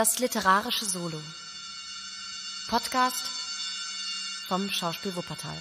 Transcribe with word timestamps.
Das 0.00 0.18
literarische 0.18 0.86
Solo. 0.86 1.20
Podcast 2.70 3.28
vom 4.48 4.70
Schauspiel 4.70 5.14
Wuppertal. 5.14 5.58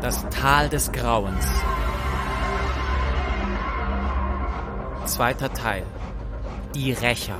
Das 0.00 0.28
Tal 0.30 0.68
des 0.68 0.90
Grauens. 0.90 1.46
Zweiter 5.06 5.52
Teil. 5.52 5.86
Die 6.74 6.90
Rächer. 6.90 7.38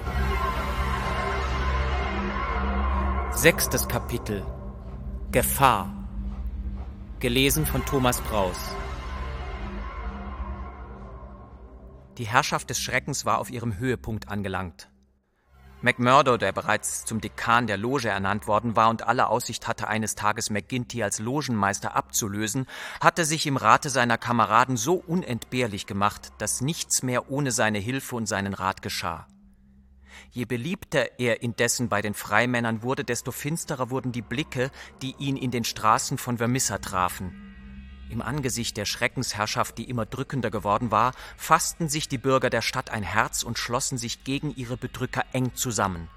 Sechstes 3.44 3.86
Kapitel. 3.86 4.43
Gefahr. 5.30 5.93
Gelesen 7.21 7.67
von 7.67 7.84
Thomas 7.84 8.22
Braus. 8.22 8.57
Die 12.17 12.25
Herrschaft 12.25 12.70
des 12.70 12.80
Schreckens 12.80 13.26
war 13.26 13.36
auf 13.36 13.50
ihrem 13.50 13.76
Höhepunkt 13.76 14.29
angelangt. 14.29 14.89
McMurdo, 15.82 16.39
der 16.39 16.53
bereits 16.53 17.04
zum 17.04 17.20
Dekan 17.20 17.67
der 17.67 17.76
Loge 17.76 18.08
ernannt 18.08 18.46
worden 18.46 18.76
war 18.76 18.89
und 18.89 19.07
alle 19.07 19.26
Aussicht 19.26 19.68
hatte, 19.68 19.89
eines 19.89 20.14
Tages 20.14 20.48
McGinty 20.48 21.03
als 21.03 21.18
Logenmeister 21.18 21.95
abzulösen, 21.95 22.64
hatte 23.03 23.26
sich 23.26 23.46
im 23.46 23.58
Rate 23.58 23.90
seiner 23.90 24.17
Kameraden 24.17 24.79
so 24.79 24.95
unentbehrlich 24.95 25.84
gemacht, 25.84 26.32
dass 26.39 26.62
nichts 26.62 27.03
mehr 27.03 27.31
ohne 27.31 27.50
seine 27.50 27.79
Hilfe 27.79 28.17
und 28.17 28.25
seinen 28.25 28.54
Rat 28.54 28.81
geschah. 28.81 29.26
Je 30.31 30.45
beliebter 30.45 31.18
er 31.18 31.43
indessen 31.43 31.89
bei 31.89 32.03
den 32.03 32.14
Freimännern 32.14 32.83
wurde, 32.83 33.05
desto 33.05 33.33
finsterer 33.33 33.91
wurden 33.91 34.12
die 34.12 34.23
Blicke, 34.23 34.70
die 35.03 35.14
ihn 35.19 35.37
in 35.37 35.51
den 35.51 35.65
Straßen 35.65 36.19
von 36.19 36.39
Vermissa 36.39 36.79
trafen. 36.79 37.55
Im 38.11 38.23
Angesicht 38.23 38.77
der 38.77 38.84
Schreckensherrschaft, 38.84 39.79
die 39.79 39.89
immer 39.89 40.06
drückender 40.06 40.51
geworden 40.51 40.91
war, 40.91 41.12
fassten 41.37 41.89
sich 41.89 42.09
die 42.09 42.19
Bürger 42.19 42.51
der 42.51 42.62
Stadt 42.62 42.91
ein 42.91 43.03
Herz 43.03 43.43
und 43.43 43.59
schlossen 43.59 43.98
sich 43.98 44.25
gegen 44.25 44.55
ihre 44.55 44.77
Bedrücker 44.77 45.25
eng 45.33 45.55
zusammen. 45.55 46.09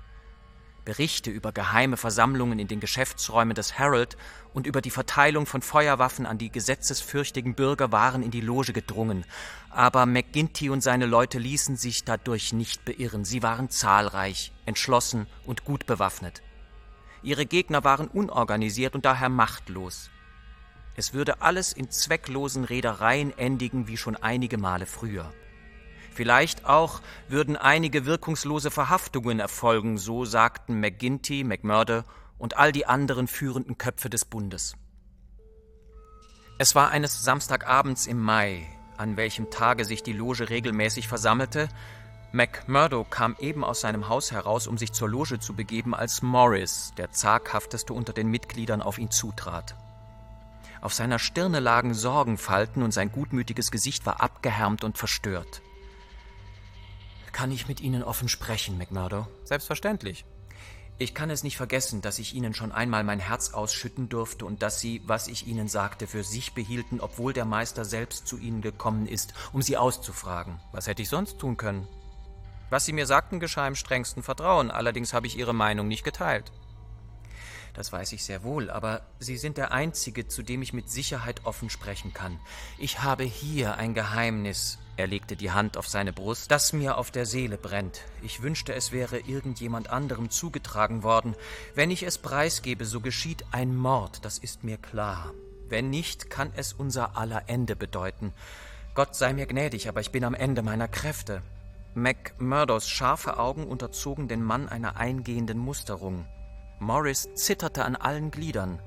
Berichte 0.87 1.29
über 1.29 1.51
geheime 1.51 1.97
Versammlungen 1.97 2.59
in 2.59 2.69
den 2.69 2.79
Geschäftsräumen 2.79 3.55
des 3.55 3.77
Herald 3.77 4.15
und 4.53 4.65
über 4.65 4.79
die 4.79 4.89
Verteilung 4.89 5.45
von 5.45 5.61
Feuerwaffen 5.61 6.25
an 6.25 6.37
die 6.37 6.49
gesetzesfürchtigen 6.49 7.55
Bürger 7.55 7.91
waren 7.91 8.23
in 8.23 8.31
die 8.31 8.39
Loge 8.39 8.71
gedrungen. 8.71 9.25
Aber 9.69 10.05
McGinty 10.05 10.69
und 10.69 10.79
seine 10.79 11.05
Leute 11.05 11.39
ließen 11.39 11.75
sich 11.75 12.05
dadurch 12.05 12.53
nicht 12.53 12.85
beirren. 12.85 13.25
Sie 13.25 13.43
waren 13.43 13.69
zahlreich, 13.69 14.53
entschlossen 14.65 15.27
und 15.45 15.65
gut 15.65 15.87
bewaffnet. 15.87 16.41
Ihre 17.21 17.45
Gegner 17.45 17.83
waren 17.83 18.07
unorganisiert 18.07 18.95
und 18.95 19.03
daher 19.03 19.27
machtlos. 19.27 20.09
Es 20.95 21.13
würde 21.13 21.41
alles 21.41 21.73
in 21.73 21.91
zwecklosen 21.91 22.63
Redereien 22.63 23.37
endigen 23.37 23.89
wie 23.89 23.97
schon 23.97 24.15
einige 24.15 24.57
Male 24.57 24.85
früher. 24.85 25.33
Vielleicht 26.17 26.65
auch 26.65 27.01
würden 27.27 27.55
einige 27.55 28.07
wirkungslose 28.07 28.71
Verhaftungen 28.71 29.39
erfolgen, 29.39 29.99
so 29.99 30.25
sagten 30.25 30.79
McGinty, 30.79 31.43
McMurdo 31.43 32.01
und 32.39 32.57
all 32.57 32.71
die 32.71 32.87
anderen 32.87 33.27
führenden 33.27 33.77
Köpfe 33.77 34.09
des 34.09 34.25
Bundes. 34.25 34.73
Es 36.57 36.73
war 36.73 36.89
eines 36.89 37.23
Samstagabends 37.23 38.07
im 38.07 38.19
Mai, 38.19 38.65
an 38.97 39.15
welchem 39.15 39.51
Tage 39.51 39.85
sich 39.85 40.01
die 40.01 40.13
Loge 40.13 40.49
regelmäßig 40.49 41.07
versammelte. 41.07 41.69
McMurdo 42.31 43.03
kam 43.03 43.35
eben 43.37 43.63
aus 43.63 43.81
seinem 43.81 44.09
Haus 44.09 44.31
heraus, 44.31 44.65
um 44.65 44.79
sich 44.79 44.93
zur 44.93 45.09
Loge 45.09 45.37
zu 45.37 45.53
begeben, 45.53 45.93
als 45.93 46.23
Morris, 46.23 46.93
der 46.97 47.11
zaghafteste 47.11 47.93
unter 47.93 48.13
den 48.13 48.31
Mitgliedern, 48.31 48.81
auf 48.81 48.97
ihn 48.97 49.11
zutrat. 49.11 49.75
Auf 50.81 50.95
seiner 50.95 51.19
Stirne 51.19 51.59
lagen 51.59 51.93
Sorgenfalten 51.93 52.81
und 52.81 52.91
sein 52.91 53.11
gutmütiges 53.11 53.69
Gesicht 53.69 54.07
war 54.07 54.19
abgehärmt 54.19 54.83
und 54.83 54.97
verstört. 54.97 55.61
Kann 57.37 57.51
ich 57.51 57.67
mit 57.67 57.81
Ihnen 57.81 58.01
offen 58.01 58.29
sprechen, 58.29 58.79
McMurdo? 58.79 59.27
Selbstverständlich. 59.43 60.25
Ich 60.97 61.13
kann 61.13 61.29
es 61.29 61.43
nicht 61.43 61.55
vergessen, 61.55 62.01
dass 62.01 62.17
ich 62.17 62.33
Ihnen 62.33 62.55
schon 62.55 62.71
einmal 62.71 63.03
mein 63.03 63.19
Herz 63.19 63.53
ausschütten 63.53 64.09
durfte 64.09 64.43
und 64.43 64.63
dass 64.63 64.79
Sie, 64.79 65.03
was 65.05 65.27
ich 65.27 65.45
Ihnen 65.45 65.67
sagte, 65.67 66.07
für 66.07 66.23
sich 66.23 66.55
behielten, 66.55 66.99
obwohl 66.99 67.33
der 67.33 67.45
Meister 67.45 67.85
selbst 67.85 68.25
zu 68.25 68.39
Ihnen 68.39 68.63
gekommen 68.63 69.05
ist, 69.05 69.35
um 69.53 69.61
Sie 69.61 69.77
auszufragen. 69.77 70.59
Was 70.71 70.87
hätte 70.87 71.03
ich 71.03 71.09
sonst 71.09 71.37
tun 71.37 71.57
können? 71.57 71.87
Was 72.71 72.85
Sie 72.85 72.93
mir 72.93 73.05
sagten, 73.05 73.39
geschah 73.39 73.67
im 73.67 73.75
strengsten 73.75 74.23
Vertrauen, 74.23 74.71
allerdings 74.71 75.13
habe 75.13 75.27
ich 75.27 75.37
Ihre 75.37 75.53
Meinung 75.53 75.87
nicht 75.87 76.03
geteilt. 76.03 76.51
Das 77.77 77.93
weiß 77.93 78.11
ich 78.13 78.23
sehr 78.23 78.41
wohl, 78.41 78.71
aber 78.71 79.01
Sie 79.19 79.37
sind 79.37 79.57
der 79.57 79.71
Einzige, 79.71 80.27
zu 80.27 80.41
dem 80.41 80.63
ich 80.63 80.73
mit 80.73 80.89
Sicherheit 80.89 81.41
offen 81.45 81.69
sprechen 81.69 82.11
kann. 82.11 82.39
Ich 82.79 83.03
habe 83.03 83.23
hier 83.23 83.75
ein 83.75 83.93
Geheimnis, 83.93 84.79
er 84.95 85.05
legte 85.05 85.35
die 85.35 85.51
Hand 85.51 85.77
auf 85.77 85.87
seine 85.87 86.11
Brust, 86.11 86.49
das 86.49 86.73
mir 86.73 86.97
auf 86.97 87.11
der 87.11 87.27
Seele 87.27 87.55
brennt. 87.55 88.01
Ich 88.23 88.41
wünschte, 88.41 88.73
es 88.73 88.91
wäre 88.91 89.19
irgendjemand 89.19 89.91
anderem 89.91 90.31
zugetragen 90.31 91.03
worden. 91.03 91.35
Wenn 91.75 91.91
ich 91.91 92.01
es 92.01 92.17
preisgebe, 92.17 92.83
so 92.83 92.99
geschieht 92.99 93.45
ein 93.51 93.75
Mord, 93.75 94.25
das 94.25 94.39
ist 94.39 94.63
mir 94.63 94.77
klar. 94.77 95.31
Wenn 95.69 95.91
nicht, 95.91 96.31
kann 96.31 96.51
es 96.55 96.73
unser 96.73 97.15
aller 97.15 97.43
Ende 97.47 97.75
bedeuten. 97.75 98.33
Gott 98.95 99.15
sei 99.15 99.33
mir 99.33 99.45
gnädig, 99.45 99.87
aber 99.87 100.01
ich 100.01 100.09
bin 100.09 100.23
am 100.23 100.33
Ende 100.33 100.63
meiner 100.63 100.87
Kräfte. 100.87 101.43
McMurdos 101.93 102.89
scharfe 102.89 103.37
Augen 103.37 103.67
unterzogen 103.67 104.27
den 104.27 104.41
Mann 104.41 104.67
einer 104.67 104.97
eingehenden 104.97 105.59
Musterung. 105.59 106.25
Morris 106.79 107.29
zitterte 107.35 107.85
an 107.85 107.95
allen 107.95 108.31
Gliedern. 108.31 108.79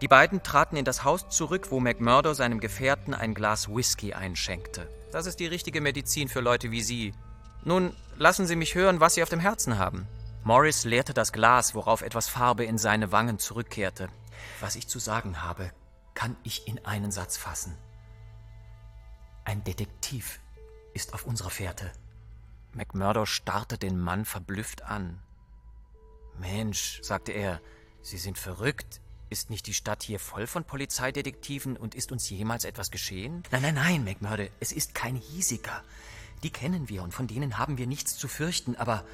Die 0.00 0.08
beiden 0.08 0.42
traten 0.42 0.76
in 0.76 0.84
das 0.84 1.04
Haus 1.04 1.28
zurück, 1.28 1.68
wo 1.70 1.80
McMurdo 1.80 2.34
seinem 2.34 2.60
Gefährten 2.60 3.14
ein 3.14 3.34
Glas 3.34 3.68
Whisky 3.68 4.14
einschenkte. 4.14 4.88
Das 5.10 5.26
ist 5.26 5.40
die 5.40 5.46
richtige 5.46 5.80
Medizin 5.80 6.28
für 6.28 6.40
Leute 6.40 6.70
wie 6.70 6.82
Sie. 6.82 7.14
Nun, 7.64 7.94
lassen 8.16 8.46
Sie 8.46 8.56
mich 8.56 8.74
hören, 8.74 9.00
was 9.00 9.14
Sie 9.14 9.22
auf 9.22 9.28
dem 9.28 9.40
Herzen 9.40 9.78
haben. 9.78 10.06
Morris 10.44 10.84
leerte 10.84 11.14
das 11.14 11.32
Glas, 11.32 11.74
worauf 11.74 12.02
etwas 12.02 12.28
Farbe 12.28 12.64
in 12.64 12.78
seine 12.78 13.10
Wangen 13.10 13.38
zurückkehrte. 13.38 14.08
Was 14.60 14.76
ich 14.76 14.86
zu 14.86 14.98
sagen 14.98 15.42
habe, 15.42 15.72
kann 16.14 16.36
ich 16.42 16.68
in 16.68 16.84
einen 16.84 17.10
Satz 17.10 17.36
fassen. 17.36 17.76
Ein 19.44 19.64
Detektiv 19.64 20.40
ist 20.94 21.14
auf 21.14 21.24
unserer 21.24 21.50
Fährte. 21.50 21.90
McMurdo 22.72 23.24
starrte 23.24 23.78
den 23.78 23.98
Mann 23.98 24.24
verblüfft 24.24 24.82
an. 24.82 25.20
Mensch, 26.40 27.00
sagte 27.02 27.32
er, 27.32 27.60
Sie 28.02 28.18
sind 28.18 28.38
verrückt. 28.38 29.00
Ist 29.30 29.50
nicht 29.50 29.66
die 29.66 29.74
Stadt 29.74 30.02
hier 30.02 30.18
voll 30.18 30.46
von 30.46 30.64
Polizeidetektiven 30.64 31.76
und 31.76 31.94
ist 31.94 32.12
uns 32.12 32.30
jemals 32.30 32.64
etwas 32.64 32.90
geschehen? 32.90 33.42
Nein, 33.50 33.60
nein, 33.60 33.74
nein, 33.74 34.04
McMurdo, 34.04 34.46
es 34.58 34.72
ist 34.72 34.94
kein 34.94 35.16
hiesiger. 35.16 35.82
Die 36.42 36.50
kennen 36.50 36.88
wir 36.88 37.02
und 37.02 37.12
von 37.12 37.26
denen 37.26 37.58
haben 37.58 37.76
wir 37.76 37.86
nichts 37.86 38.16
zu 38.16 38.26
fürchten, 38.26 38.76
aber 38.76 39.04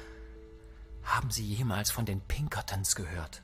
haben 1.03 1.31
Sie 1.31 1.43
jemals 1.43 1.91
von 1.91 2.05
den 2.05 2.21
Pinkertons 2.21 2.95
gehört? 2.95 3.43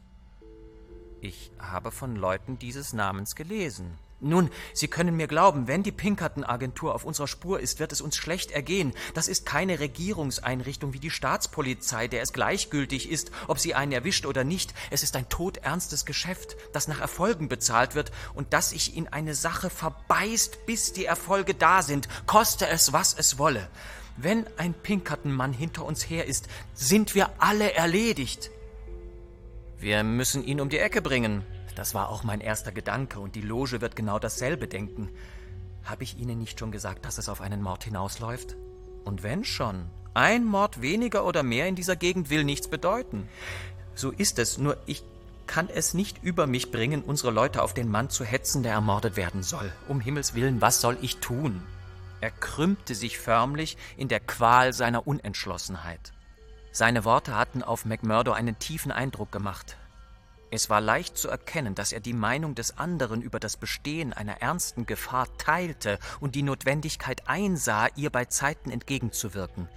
Ich 1.19 1.51
habe 1.59 1.91
von 1.91 2.15
Leuten 2.15 2.57
dieses 2.57 2.93
Namens 2.93 3.35
gelesen. 3.35 3.97
Nun, 4.23 4.51
Sie 4.73 4.87
können 4.87 5.17
mir 5.17 5.25
glauben, 5.25 5.67
wenn 5.67 5.81
die 5.81 5.91
Pinkerton-Agentur 5.91 6.93
auf 6.93 7.05
unserer 7.05 7.27
Spur 7.27 7.59
ist, 7.59 7.79
wird 7.79 7.91
es 7.91 8.01
uns 8.01 8.15
schlecht 8.15 8.51
ergehen. 8.51 8.93
Das 9.15 9.27
ist 9.27 9.47
keine 9.47 9.79
Regierungseinrichtung 9.79 10.93
wie 10.93 10.99
die 10.99 11.09
Staatspolizei, 11.09 12.07
der 12.07 12.21
es 12.21 12.31
gleichgültig 12.31 13.09
ist, 13.09 13.31
ob 13.47 13.57
sie 13.57 13.73
einen 13.73 13.91
erwischt 13.91 14.27
oder 14.27 14.43
nicht. 14.43 14.75
Es 14.91 15.01
ist 15.01 15.15
ein 15.15 15.27
todernstes 15.27 16.05
Geschäft, 16.05 16.55
das 16.71 16.87
nach 16.87 17.01
Erfolgen 17.01 17.49
bezahlt 17.49 17.95
wird 17.95 18.11
und 18.35 18.53
das 18.53 18.69
sich 18.69 18.95
in 18.95 19.07
eine 19.07 19.33
Sache 19.33 19.71
verbeißt, 19.71 20.67
bis 20.67 20.93
die 20.93 21.05
Erfolge 21.05 21.55
da 21.55 21.81
sind, 21.81 22.07
koste 22.27 22.67
es, 22.67 22.93
was 22.93 23.15
es 23.15 23.39
wolle. 23.39 23.69
Wenn 24.17 24.45
ein 24.57 24.75
Pinkerton-Mann 24.75 25.51
hinter 25.51 25.83
uns 25.83 26.07
her 26.07 26.27
ist, 26.27 26.47
sind 26.75 27.15
wir 27.15 27.31
alle 27.39 27.73
erledigt. 27.73 28.51
Wir 29.79 30.03
müssen 30.03 30.43
ihn 30.43 30.61
um 30.61 30.69
die 30.69 30.77
Ecke 30.77 31.01
bringen, 31.01 31.43
das 31.75 31.93
war 31.93 32.09
auch 32.09 32.23
mein 32.23 32.41
erster 32.41 32.71
Gedanke 32.71 33.19
und 33.19 33.35
die 33.35 33.41
Loge 33.41 33.81
wird 33.81 33.95
genau 33.95 34.19
dasselbe 34.19 34.67
denken. 34.67 35.09
Habe 35.83 36.03
ich 36.03 36.17
Ihnen 36.17 36.39
nicht 36.39 36.59
schon 36.59 36.71
gesagt, 36.71 37.05
dass 37.05 37.17
es 37.17 37.29
auf 37.29 37.41
einen 37.41 37.61
Mord 37.61 37.83
hinausläuft? 37.83 38.55
Und 39.03 39.23
wenn 39.23 39.43
schon, 39.43 39.89
ein 40.13 40.45
Mord 40.45 40.81
weniger 40.81 41.25
oder 41.25 41.41
mehr 41.41 41.67
in 41.67 41.75
dieser 41.75 41.95
Gegend 41.95 42.29
will 42.29 42.43
nichts 42.43 42.67
bedeuten. 42.67 43.27
So 43.95 44.11
ist 44.11 44.39
es, 44.39 44.57
nur 44.57 44.77
ich 44.85 45.03
kann 45.47 45.69
es 45.69 45.93
nicht 45.93 46.23
über 46.23 46.47
mich 46.47 46.71
bringen, 46.71 47.01
unsere 47.01 47.31
Leute 47.31 47.61
auf 47.61 47.73
den 47.73 47.89
Mann 47.89 48.09
zu 48.09 48.23
hetzen, 48.23 48.63
der 48.63 48.73
ermordet 48.73 49.15
werden 49.15 49.43
soll. 49.43 49.71
Um 49.87 49.99
Himmels 49.99 50.33
willen, 50.33 50.61
was 50.61 50.81
soll 50.81 50.97
ich 51.01 51.17
tun? 51.17 51.61
Er 52.21 52.31
krümmte 52.31 52.93
sich 52.93 53.17
förmlich 53.17 53.77
in 53.97 54.07
der 54.07 54.19
Qual 54.19 54.73
seiner 54.73 55.07
Unentschlossenheit. 55.07 56.13
Seine 56.71 57.03
Worte 57.03 57.35
hatten 57.35 57.63
auf 57.63 57.85
McMurdo 57.85 58.31
einen 58.31 58.59
tiefen 58.59 58.91
Eindruck 58.91 59.31
gemacht. 59.31 59.75
Es 60.53 60.69
war 60.69 60.81
leicht 60.81 61.17
zu 61.17 61.29
erkennen, 61.29 61.75
dass 61.75 61.93
er 61.93 62.01
die 62.01 62.11
Meinung 62.11 62.55
des 62.55 62.77
anderen 62.77 63.21
über 63.21 63.39
das 63.39 63.55
Bestehen 63.55 64.11
einer 64.11 64.41
ernsten 64.41 64.85
Gefahr 64.85 65.27
teilte 65.37 65.97
und 66.19 66.35
die 66.35 66.43
Notwendigkeit 66.43 67.25
einsah, 67.25 67.87
ihr 67.95 68.09
bei 68.09 68.25
Zeiten 68.25 68.69
entgegenzuwirken. 68.69 69.69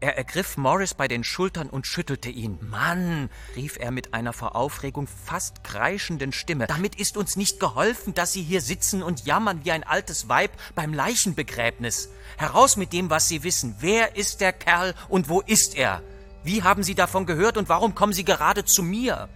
Er 0.00 0.18
ergriff 0.18 0.58
Morris 0.58 0.92
bei 0.92 1.08
den 1.08 1.24
Schultern 1.24 1.70
und 1.70 1.86
schüttelte 1.86 2.28
ihn. 2.28 2.58
Mann, 2.60 3.30
rief 3.56 3.78
er 3.78 3.90
mit 3.90 4.12
einer 4.12 4.34
vor 4.34 4.54
Aufregung 4.54 5.06
fast 5.06 5.64
kreischenden 5.64 6.32
Stimme, 6.32 6.66
damit 6.66 6.96
ist 6.96 7.16
uns 7.16 7.36
nicht 7.36 7.58
geholfen, 7.58 8.12
dass 8.12 8.32
Sie 8.32 8.42
hier 8.42 8.60
sitzen 8.60 9.02
und 9.02 9.24
jammern 9.24 9.64
wie 9.64 9.70
ein 9.70 9.84
altes 9.84 10.28
Weib 10.28 10.50
beim 10.74 10.92
Leichenbegräbnis. 10.92 12.10
Heraus 12.36 12.76
mit 12.76 12.92
dem, 12.92 13.08
was 13.08 13.28
Sie 13.28 13.44
wissen. 13.44 13.76
Wer 13.78 14.14
ist 14.16 14.42
der 14.42 14.52
Kerl 14.52 14.94
und 15.08 15.30
wo 15.30 15.40
ist 15.40 15.74
er? 15.74 16.02
Wie 16.44 16.62
haben 16.62 16.82
Sie 16.82 16.94
davon 16.94 17.24
gehört 17.24 17.56
und 17.56 17.70
warum 17.70 17.94
kommen 17.94 18.12
Sie 18.12 18.24
gerade 18.24 18.66
zu 18.66 18.82
mir? 18.82 19.30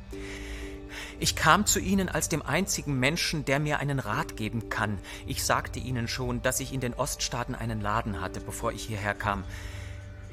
Ich 1.18 1.34
kam 1.34 1.64
zu 1.64 1.80
Ihnen 1.80 2.10
als 2.10 2.28
dem 2.28 2.42
einzigen 2.42 2.98
Menschen, 2.98 3.44
der 3.46 3.58
mir 3.58 3.78
einen 3.78 4.00
Rat 4.00 4.36
geben 4.36 4.68
kann. 4.68 4.98
Ich 5.26 5.44
sagte 5.44 5.78
Ihnen 5.78 6.08
schon, 6.08 6.42
dass 6.42 6.60
ich 6.60 6.74
in 6.74 6.80
den 6.80 6.92
Oststaaten 6.92 7.54
einen 7.54 7.80
Laden 7.80 8.20
hatte, 8.20 8.40
bevor 8.40 8.72
ich 8.72 8.84
hierher 8.84 9.14
kam. 9.14 9.44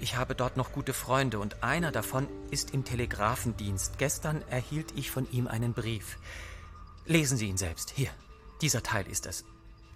Ich 0.02 0.18
habe 0.18 0.36
dort 0.36 0.58
noch 0.58 0.74
gute 0.74 0.94
Freunde 0.94 1.40
und 1.40 1.64
einer 1.64 1.94
davon 1.94 2.28
ist 2.52 2.74
im 2.74 2.84
Telegrafendienst. 2.84 3.98
Gestern 3.98 4.42
erhielt 4.50 4.92
ich 4.98 5.10
von 5.10 5.32
ihm 5.32 5.48
einen 5.48 5.74
Brief. 5.74 6.18
Lesen 7.06 7.38
Sie 7.38 7.48
ihn 7.48 7.58
selbst. 7.58 7.94
Hier, 7.96 8.10
dieser 8.62 8.84
Teil 8.84 9.08
ist 9.08 9.26
es. 9.26 9.46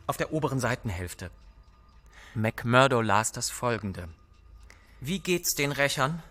Auf 0.06 0.16
der 0.16 0.32
oberen 0.32 0.62
Seitenhälfte. 0.62 1.30
McMurdo 2.34 3.02
las 3.02 3.34
das 3.34 3.50
folgende. 3.50 4.08
Wie 5.02 5.20
geht's 5.20 5.56
den 5.56 5.74
Rächern? 5.74 6.24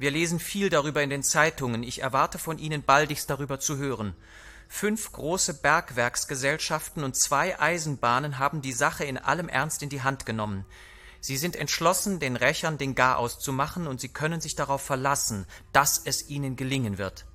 Wir 0.00 0.10
lesen 0.10 0.40
viel 0.40 0.70
darüber 0.70 1.02
in 1.02 1.10
den 1.10 1.22
Zeitungen. 1.22 1.82
Ich 1.82 2.00
erwarte 2.00 2.38
von 2.38 2.56
Ihnen 2.56 2.82
baldigst 2.82 3.28
darüber 3.28 3.60
zu 3.60 3.76
hören. 3.76 4.14
Fünf 4.66 5.12
große 5.12 5.60
Bergwerksgesellschaften 5.60 7.04
und 7.04 7.16
zwei 7.16 7.60
Eisenbahnen 7.60 8.38
haben 8.38 8.62
die 8.62 8.72
Sache 8.72 9.04
in 9.04 9.18
allem 9.18 9.50
Ernst 9.50 9.82
in 9.82 9.90
die 9.90 10.00
Hand 10.00 10.24
genommen. 10.24 10.64
Sie 11.20 11.36
sind 11.36 11.54
entschlossen, 11.54 12.18
den 12.18 12.36
Rächern 12.36 12.78
den 12.78 12.94
Garaus 12.94 13.40
zu 13.40 13.52
machen, 13.52 13.86
und 13.86 14.00
sie 14.00 14.08
können 14.08 14.40
sich 14.40 14.54
darauf 14.56 14.80
verlassen, 14.80 15.44
dass 15.74 16.00
es 16.02 16.30
ihnen 16.30 16.56
gelingen 16.56 16.96
wird. 16.96 17.26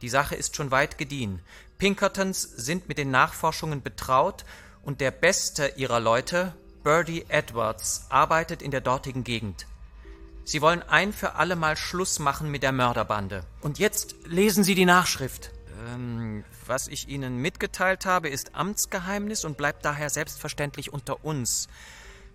Die 0.00 0.08
Sache 0.08 0.34
ist 0.34 0.56
schon 0.56 0.70
weit 0.70 0.96
gediehen. 0.96 1.42
Pinkertons 1.76 2.40
sind 2.40 2.88
mit 2.88 2.96
den 2.96 3.10
Nachforschungen 3.10 3.82
betraut, 3.82 4.46
und 4.82 5.02
der 5.02 5.10
beste 5.10 5.74
ihrer 5.76 6.00
Leute, 6.00 6.54
Birdie 6.82 7.26
Edwards, 7.28 8.06
arbeitet 8.08 8.62
in 8.62 8.70
der 8.70 8.80
dortigen 8.80 9.24
Gegend. 9.24 9.66
Sie 10.48 10.62
wollen 10.62 10.82
ein 10.82 11.12
für 11.12 11.34
alle 11.34 11.56
Mal 11.56 11.76
Schluss 11.76 12.20
machen 12.20 12.50
mit 12.50 12.62
der 12.62 12.72
Mörderbande. 12.72 13.44
Und 13.60 13.78
jetzt 13.78 14.14
lesen 14.24 14.64
Sie 14.64 14.74
die 14.74 14.86
Nachschrift. 14.86 15.50
Ähm, 15.90 16.42
was 16.64 16.88
ich 16.88 17.06
Ihnen 17.06 17.36
mitgeteilt 17.36 18.06
habe, 18.06 18.30
ist 18.30 18.54
Amtsgeheimnis 18.54 19.44
und 19.44 19.58
bleibt 19.58 19.84
daher 19.84 20.08
selbstverständlich 20.08 20.90
unter 20.90 21.22
uns. 21.22 21.68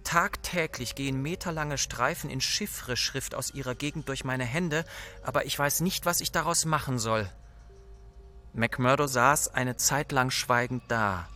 Tagtäglich 0.04 0.94
gehen 0.94 1.24
meterlange 1.24 1.80
Streifen 1.80 2.30
in 2.30 2.39
Chiffre-Schrift 2.39 3.33
aus 3.33 3.50
ihrer 3.50 3.74
Gegend 3.74 4.07
durch 4.10 4.24
meine 4.24 4.45
Hände, 4.45 4.86
aber 5.24 5.48
ich 5.48 5.57
weiß 5.57 5.81
nicht, 5.81 6.06
was 6.06 6.21
ich 6.21 6.31
daraus 6.31 6.66
machen 6.66 7.00
soll. 7.00 7.27
McMurdo 8.54 9.07
saß 9.07 9.56
eine 9.56 9.75
Zeit 9.75 10.12
lang 10.12 10.30
schweigend 10.30 10.83
da, 10.88 11.27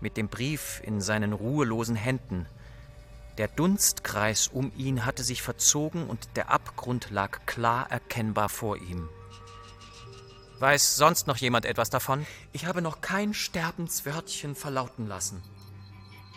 mit 0.00 0.16
dem 0.16 0.28
Brief 0.28 0.80
in 0.82 1.02
seinen 1.02 1.34
ruhelosen 1.34 1.96
Händen. 1.96 2.46
Der 3.38 3.48
Dunstkreis 3.48 4.48
um 4.48 4.72
ihn 4.76 5.04
hatte 5.04 5.24
sich 5.24 5.42
verzogen 5.42 6.08
und 6.08 6.36
der 6.36 6.50
Abgrund 6.50 7.10
lag 7.10 7.46
klar 7.46 7.90
erkennbar 7.90 8.48
vor 8.48 8.76
ihm. 8.76 9.08
Weiß 10.58 10.96
sonst 10.96 11.26
noch 11.26 11.38
jemand 11.38 11.64
etwas 11.64 11.88
davon? 11.88 12.26
Ich 12.52 12.66
habe 12.66 12.82
noch 12.82 13.00
kein 13.00 13.32
Sterbenswörtchen 13.32 14.54
verlauten 14.54 15.06
lassen. 15.06 15.42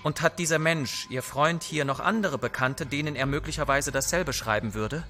Und 0.03 0.21
hat 0.21 0.39
dieser 0.39 0.59
Mensch, 0.59 1.07
Ihr 1.09 1.23
Freund 1.23 1.63
hier, 1.63 1.83
noch 1.83 1.99
andere 1.99 2.37
Bekannte, 2.37 2.85
denen 2.85 3.15
er 3.15 3.25
möglicherweise 3.25 3.91
dasselbe 3.91 4.31
schreiben 4.31 4.73
würde? 4.73 5.03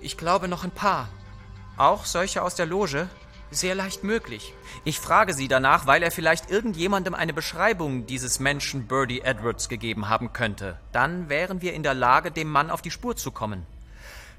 Ich 0.00 0.16
glaube 0.16 0.46
noch 0.46 0.62
ein 0.62 0.70
paar. 0.70 1.08
Auch 1.76 2.04
solche 2.04 2.42
aus 2.42 2.54
der 2.54 2.66
Loge? 2.66 3.08
Sehr 3.50 3.76
leicht 3.76 4.02
möglich. 4.02 4.54
Ich 4.84 4.98
frage 4.98 5.32
Sie 5.32 5.46
danach, 5.46 5.86
weil 5.86 6.02
er 6.02 6.10
vielleicht 6.10 6.50
irgendjemandem 6.50 7.14
eine 7.14 7.32
Beschreibung 7.32 8.06
dieses 8.06 8.40
Menschen 8.40 8.88
Birdie 8.88 9.20
Edwards 9.20 9.68
gegeben 9.68 10.08
haben 10.08 10.32
könnte. 10.32 10.78
Dann 10.92 11.28
wären 11.28 11.62
wir 11.62 11.72
in 11.72 11.84
der 11.84 11.94
Lage, 11.94 12.32
dem 12.32 12.48
Mann 12.50 12.70
auf 12.70 12.82
die 12.82 12.90
Spur 12.90 13.16
zu 13.16 13.30
kommen. 13.30 13.64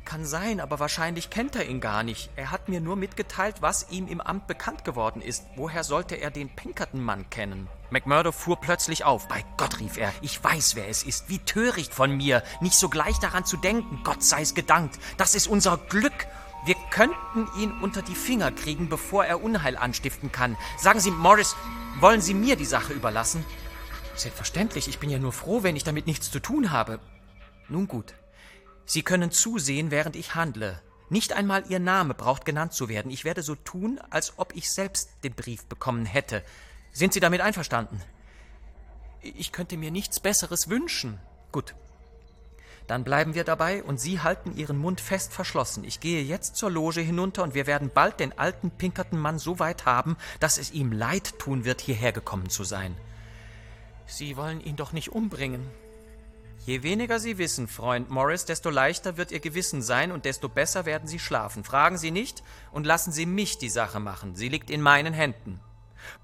Kann 0.04 0.26
sein, 0.26 0.62
aber 0.62 0.80
wahrscheinlich 0.80 1.30
kennt 1.30 1.56
er 1.56 1.68
ihn 1.68 1.82
gar 1.82 2.02
nicht. 2.02 2.30
Er 2.38 2.52
hat 2.52 2.70
mir 2.70 2.80
nur 2.80 2.96
mitgeteilt, 2.96 3.58
was 3.62 3.88
ihm 3.92 4.08
im 4.08 4.22
Amt 4.22 4.48
bekannt 4.48 4.86
geworden 4.86 5.22
ist. 5.22 5.44
Woher 5.58 5.84
sollte 5.84 6.16
er 6.16 6.32
den 6.32 6.50
Pinkerton-Mann 6.50 7.30
kennen? 7.30 7.68
McMurdo 7.90 8.32
fuhr 8.32 8.60
plötzlich 8.60 9.04
auf. 9.04 9.28
Bei 9.28 9.44
Gott, 9.58 9.80
rief 9.82 9.98
er, 9.98 10.14
ich 10.22 10.42
weiß, 10.42 10.76
wer 10.76 10.88
es 10.88 11.04
ist. 11.04 11.28
Wie 11.28 11.40
töricht 11.40 11.94
von 11.94 12.16
mir, 12.16 12.42
nicht 12.62 12.76
sogleich 12.76 13.18
daran 13.20 13.44
zu 13.44 13.58
denken. 13.58 14.02
Gott 14.06 14.24
sei's 14.24 14.54
gedankt. 14.54 14.98
Das 15.18 15.36
ist 15.36 15.48
unser 15.48 15.78
Glück. 15.78 16.28
Könnten 16.90 17.48
ihn 17.60 17.72
unter 17.82 18.02
die 18.02 18.16
Finger 18.16 18.52
kriegen, 18.52 18.90
bevor 18.90 19.26
er 19.26 19.44
Unheil 19.44 19.78
anstiften 19.78 20.32
kann. 20.32 20.58
Sagen 20.78 21.00
Sie, 21.00 21.12
Morris, 21.12 21.56
wollen 22.00 22.22
Sie 22.22 22.34
mir 22.34 22.56
die 22.56 22.66
Sache 22.66 22.94
überlassen? 22.94 23.46
Selbstverständlich, 24.16 24.88
ich 24.88 25.00
bin 25.00 25.10
ja 25.10 25.20
nur 25.20 25.34
froh, 25.34 25.64
wenn 25.64 25.76
ich 25.76 25.84
damit 25.84 26.08
nichts 26.08 26.32
zu 26.32 26.40
tun 26.40 26.72
habe. 26.72 27.00
Nun 27.70 27.88
gut. 27.88 28.16
Sie 28.86 29.04
können 29.04 29.32
zusehen, 29.32 29.92
während 29.92 30.16
ich 30.16 30.34
handle. 30.34 30.82
Nicht 31.10 31.34
einmal 31.34 31.64
Ihr 31.70 31.80
Name 31.80 32.14
braucht 32.14 32.46
genannt 32.46 32.74
zu 32.74 32.90
werden. 32.90 33.12
Ich 33.12 33.26
werde 33.26 33.42
so 33.42 33.56
tun, 33.56 34.00
als 34.10 34.34
ob 34.38 34.56
ich 34.56 34.72
selbst 34.72 35.10
den 35.24 35.34
Brief 35.34 35.66
bekommen 35.66 36.06
hätte. 36.06 36.44
Sind 36.92 37.14
Sie 37.14 37.20
damit 37.20 37.42
einverstanden? 37.42 38.02
Ich 39.22 39.52
könnte 39.52 39.78
mir 39.78 39.92
nichts 39.92 40.20
Besseres 40.20 40.70
wünschen. 40.70 41.20
Gut, 41.52 41.76
dann 42.88 43.04
bleiben 43.04 43.36
wir 43.36 43.44
dabei 43.44 43.84
und 43.84 44.00
Sie 44.00 44.22
halten 44.22 44.56
Ihren 44.56 44.78
Mund 44.78 45.02
fest 45.02 45.34
verschlossen. 45.34 45.84
Ich 45.84 46.00
gehe 46.00 46.24
jetzt 46.24 46.56
zur 46.56 46.72
Loge 46.72 47.02
hinunter 47.02 47.44
und 47.44 47.54
wir 47.54 47.68
werden 47.68 47.92
bald 47.94 48.20
den 48.20 48.38
alten 48.38 48.72
pinkerten 48.72 49.20
Mann 49.20 49.40
so 49.40 49.60
weit 49.60 49.86
haben, 49.86 50.16
dass 50.40 50.58
es 50.58 50.72
ihm 50.72 50.94
leid 50.94 51.38
tun 51.38 51.66
wird, 51.66 51.82
hierher 51.82 52.14
gekommen 52.14 52.50
zu 52.50 52.64
sein. 52.64 52.96
Sie 54.06 54.38
wollen 54.38 54.62
ihn 54.62 54.78
doch 54.78 54.94
nicht 54.94 55.12
umbringen. 55.12 55.70
Je 56.66 56.82
weniger 56.82 57.20
Sie 57.20 57.38
wissen, 57.38 57.68
Freund 57.68 58.10
Morris, 58.10 58.46
desto 58.46 58.70
leichter 58.70 59.18
wird 59.18 59.32
Ihr 59.32 59.40
Gewissen 59.42 59.82
sein 59.82 60.12
und 60.12 60.26
desto 60.26 60.50
besser 60.50 60.86
werden 60.86 61.08
Sie 61.08 61.20
schlafen. 61.20 61.64
Fragen 61.66 61.98
Sie 61.98 62.12
nicht 62.12 62.42
und 62.72 62.86
lassen 62.86 63.12
Sie 63.12 63.26
mich 63.26 63.58
die 63.58 63.70
Sache 63.70 64.00
machen. 64.00 64.36
Sie 64.36 64.50
liegt 64.50 64.70
in 64.70 64.82
meinen 64.82 65.14
Händen. 65.14 65.60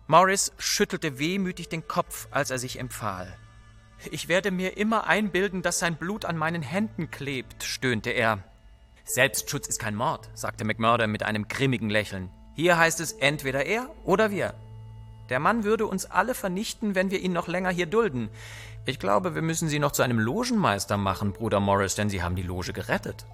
Morris 0.07 0.53
schüttelte 0.57 1.19
wehmütig 1.19 1.67
den 1.69 1.87
Kopf, 1.87 2.27
als 2.31 2.51
er 2.51 2.59
sich 2.59 2.79
empfahl. 2.79 3.37
Ich 4.11 4.27
werde 4.27 4.51
mir 4.51 4.77
immer 4.77 5.07
einbilden, 5.07 5.61
dass 5.61 5.79
sein 5.79 5.95
Blut 5.95 6.25
an 6.25 6.37
meinen 6.37 6.61
Händen 6.61 7.09
klebt, 7.11 7.63
stöhnte 7.63 8.09
er. 8.09 8.39
Selbstschutz 9.05 9.67
ist 9.67 9.79
kein 9.79 9.95
Mord, 9.95 10.29
sagte 10.33 10.65
McMurdo 10.65 11.07
mit 11.07 11.23
einem 11.23 11.47
grimmigen 11.47 11.89
Lächeln. 11.89 12.29
Hier 12.55 12.77
heißt 12.77 12.99
es 12.99 13.13
entweder 13.13 13.65
er 13.65 13.89
oder 14.05 14.31
wir. 14.31 14.53
Der 15.29 15.39
Mann 15.39 15.63
würde 15.63 15.87
uns 15.87 16.05
alle 16.05 16.35
vernichten, 16.35 16.95
wenn 16.95 17.11
wir 17.11 17.19
ihn 17.19 17.33
noch 17.33 17.47
länger 17.47 17.69
hier 17.69 17.85
dulden. 17.85 18.29
Ich 18.85 18.99
glaube, 18.99 19.35
wir 19.35 19.41
müssen 19.41 19.69
Sie 19.69 19.79
noch 19.79 19.93
zu 19.93 20.03
einem 20.03 20.19
Logenmeister 20.19 20.97
machen, 20.97 21.33
Bruder 21.33 21.59
Morris, 21.59 21.95
denn 21.95 22.09
Sie 22.09 22.21
haben 22.21 22.35
die 22.35 22.43
Loge 22.43 22.73
gerettet. 22.73 23.25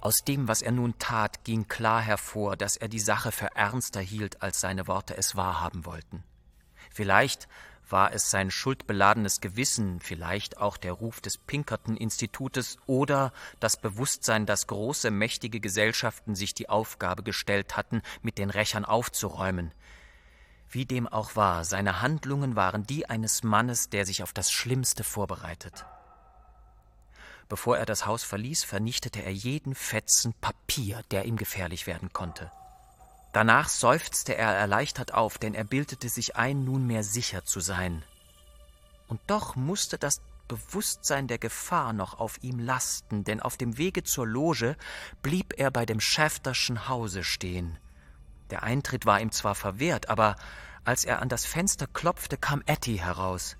Aus 0.00 0.24
dem, 0.24 0.48
was 0.48 0.62
er 0.62 0.72
nun 0.72 0.98
tat, 0.98 1.44
ging 1.44 1.68
klar 1.68 2.00
hervor, 2.00 2.56
dass 2.56 2.76
er 2.76 2.88
die 2.88 3.00
Sache 3.00 3.30
für 3.30 3.54
ernster 3.54 4.00
hielt, 4.00 4.42
als 4.42 4.60
seine 4.60 4.86
Worte 4.88 5.16
es 5.16 5.36
wahrhaben 5.36 5.84
wollten. 5.84 6.22
Vielleicht 6.90 7.48
war 7.92 8.12
es 8.12 8.30
sein 8.30 8.50
schuldbeladenes 8.50 9.40
Gewissen, 9.40 10.00
vielleicht 10.00 10.58
auch 10.58 10.76
der 10.76 10.94
Ruf 10.94 11.20
des 11.20 11.38
Pinkerton-Institutes 11.38 12.78
oder 12.86 13.32
das 13.60 13.76
Bewusstsein, 13.76 14.46
dass 14.46 14.66
große, 14.66 15.10
mächtige 15.10 15.60
Gesellschaften 15.60 16.34
sich 16.34 16.54
die 16.54 16.68
Aufgabe 16.68 17.22
gestellt 17.22 17.76
hatten, 17.76 18.02
mit 18.22 18.38
den 18.38 18.50
Rächern 18.50 18.84
aufzuräumen. 18.84 19.72
Wie 20.70 20.86
dem 20.86 21.06
auch 21.06 21.36
war, 21.36 21.64
seine 21.64 22.00
Handlungen 22.00 22.56
waren 22.56 22.84
die 22.84 23.08
eines 23.08 23.42
Mannes, 23.42 23.90
der 23.90 24.06
sich 24.06 24.22
auf 24.22 24.32
das 24.32 24.50
Schlimmste 24.50 25.04
vorbereitet. 25.04 25.84
Bevor 27.50 27.76
er 27.76 27.84
das 27.84 28.06
Haus 28.06 28.24
verließ, 28.24 28.64
vernichtete 28.64 29.22
er 29.22 29.32
jeden 29.32 29.74
Fetzen 29.74 30.32
Papier, 30.40 31.02
der 31.10 31.26
ihm 31.26 31.36
gefährlich 31.36 31.86
werden 31.86 32.10
konnte. 32.14 32.50
Danach 33.32 33.68
seufzte 33.68 34.36
er 34.36 34.54
erleichtert 34.54 35.14
auf, 35.14 35.38
denn 35.38 35.54
er 35.54 35.64
bildete 35.64 36.08
sich 36.08 36.36
ein, 36.36 36.64
nunmehr 36.64 37.02
sicher 37.02 37.44
zu 37.44 37.60
sein. 37.60 38.04
Und 39.08 39.20
doch 39.26 39.56
musste 39.56 39.98
das 39.98 40.20
Bewusstsein 40.48 41.28
der 41.28 41.38
Gefahr 41.38 41.94
noch 41.94 42.18
auf 42.18 42.42
ihm 42.42 42.58
lasten, 42.58 43.24
denn 43.24 43.40
auf 43.40 43.56
dem 43.56 43.78
Wege 43.78 44.02
zur 44.02 44.26
Loge 44.26 44.76
blieb 45.22 45.54
er 45.56 45.70
bei 45.70 45.86
dem 45.86 46.00
Schäfterschen 46.00 46.88
Hause 46.88 47.24
stehen. 47.24 47.78
Der 48.50 48.62
Eintritt 48.62 49.06
war 49.06 49.18
ihm 49.20 49.32
zwar 49.32 49.54
verwehrt, 49.54 50.10
aber 50.10 50.36
als 50.84 51.06
er 51.06 51.22
an 51.22 51.30
das 51.30 51.46
Fenster 51.46 51.86
klopfte, 51.86 52.36
kam 52.36 52.62
Etty 52.66 52.98
heraus. 52.98 53.56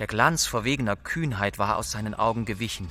Der 0.00 0.08
Glanz 0.08 0.46
verwegener 0.46 0.96
Kühnheit 0.96 1.58
war 1.58 1.76
aus 1.76 1.92
seinen 1.92 2.14
Augen 2.14 2.46
gewichen. 2.46 2.90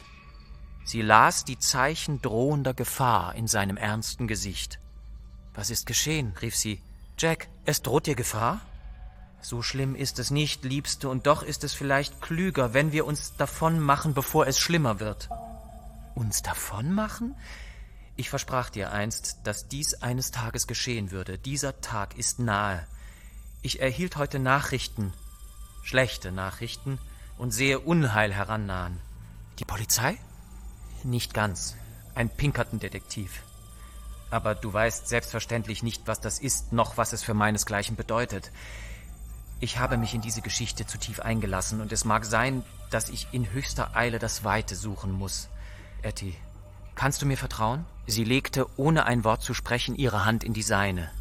Sie 0.85 1.01
las 1.01 1.43
die 1.43 1.59
Zeichen 1.59 2.21
drohender 2.21 2.73
Gefahr 2.73 3.35
in 3.35 3.47
seinem 3.47 3.75
ernsten 3.75 4.27
Gesicht. 4.27 4.79
Was 5.53 5.69
ist 5.69 5.85
geschehen? 5.85 6.33
rief 6.41 6.55
sie. 6.55 6.81
Jack, 7.17 7.49
es 7.65 7.81
droht 7.81 8.07
dir 8.07 8.15
Gefahr? 8.15 8.61
So 9.41 9.61
schlimm 9.61 9.95
ist 9.95 10.19
es 10.19 10.31
nicht, 10.31 10.63
Liebste, 10.63 11.09
und 11.09 11.25
doch 11.25 11.43
ist 11.43 11.63
es 11.63 11.73
vielleicht 11.73 12.21
klüger, 12.21 12.73
wenn 12.73 12.91
wir 12.91 13.05
uns 13.05 13.35
davon 13.37 13.79
machen, 13.79 14.13
bevor 14.13 14.47
es 14.47 14.59
schlimmer 14.59 14.99
wird. 14.99 15.29
Uns 16.13 16.41
davonmachen? 16.43 17.35
Ich 18.15 18.29
versprach 18.29 18.69
dir 18.69 18.91
einst, 18.91 19.39
dass 19.43 19.67
dies 19.67 19.95
eines 19.95 20.31
Tages 20.31 20.67
geschehen 20.67 21.11
würde. 21.11 21.37
Dieser 21.37 21.81
Tag 21.81 22.17
ist 22.17 22.39
nahe. 22.39 22.85
Ich 23.63 23.81
erhielt 23.81 24.15
heute 24.15 24.37
Nachrichten, 24.37 25.13
schlechte 25.83 26.31
Nachrichten, 26.31 26.99
und 27.37 27.51
sehe 27.51 27.79
Unheil 27.79 28.33
herannahen. 28.33 28.99
Die 29.57 29.65
Polizei? 29.65 30.17
Nicht 31.03 31.33
ganz. 31.33 31.75
Ein 32.13 32.29
Pinkerton-Detektiv. 32.29 33.41
Aber 34.31 34.55
du 34.55 34.73
weißt 34.73 35.07
selbstverständlich 35.07 35.83
nicht, 35.83 36.07
was 36.07 36.19
das 36.19 36.39
ist, 36.39 36.73
noch 36.73 36.97
was 36.97 37.13
es 37.13 37.21
für 37.21 37.33
meinesgleichen 37.33 37.95
bedeutet. 37.95 38.51
Ich 39.59 39.77
habe 39.77 39.97
mich 39.97 40.15
in 40.15 40.21
diese 40.21 40.41
Geschichte 40.41 40.87
zu 40.87 40.97
tief 40.97 41.19
eingelassen, 41.19 41.81
und 41.81 41.91
es 41.91 42.05
mag 42.05 42.25
sein, 42.25 42.63
dass 42.89 43.09
ich 43.09 43.27
in 43.31 43.51
höchster 43.51 43.95
Eile 43.95 44.17
das 44.17 44.43
Weite 44.43 44.75
suchen 44.75 45.11
muss. 45.11 45.49
Etty, 46.01 46.35
kannst 46.95 47.21
du 47.21 47.27
mir 47.27 47.37
vertrauen? 47.37 47.85
Sie 48.07 48.23
legte, 48.23 48.65
ohne 48.77 49.05
ein 49.05 49.23
Wort 49.23 49.43
zu 49.43 49.53
sprechen, 49.53 49.95
ihre 49.95 50.25
Hand 50.25 50.43
in 50.43 50.53
die 50.53 50.63
seine. 50.63 51.11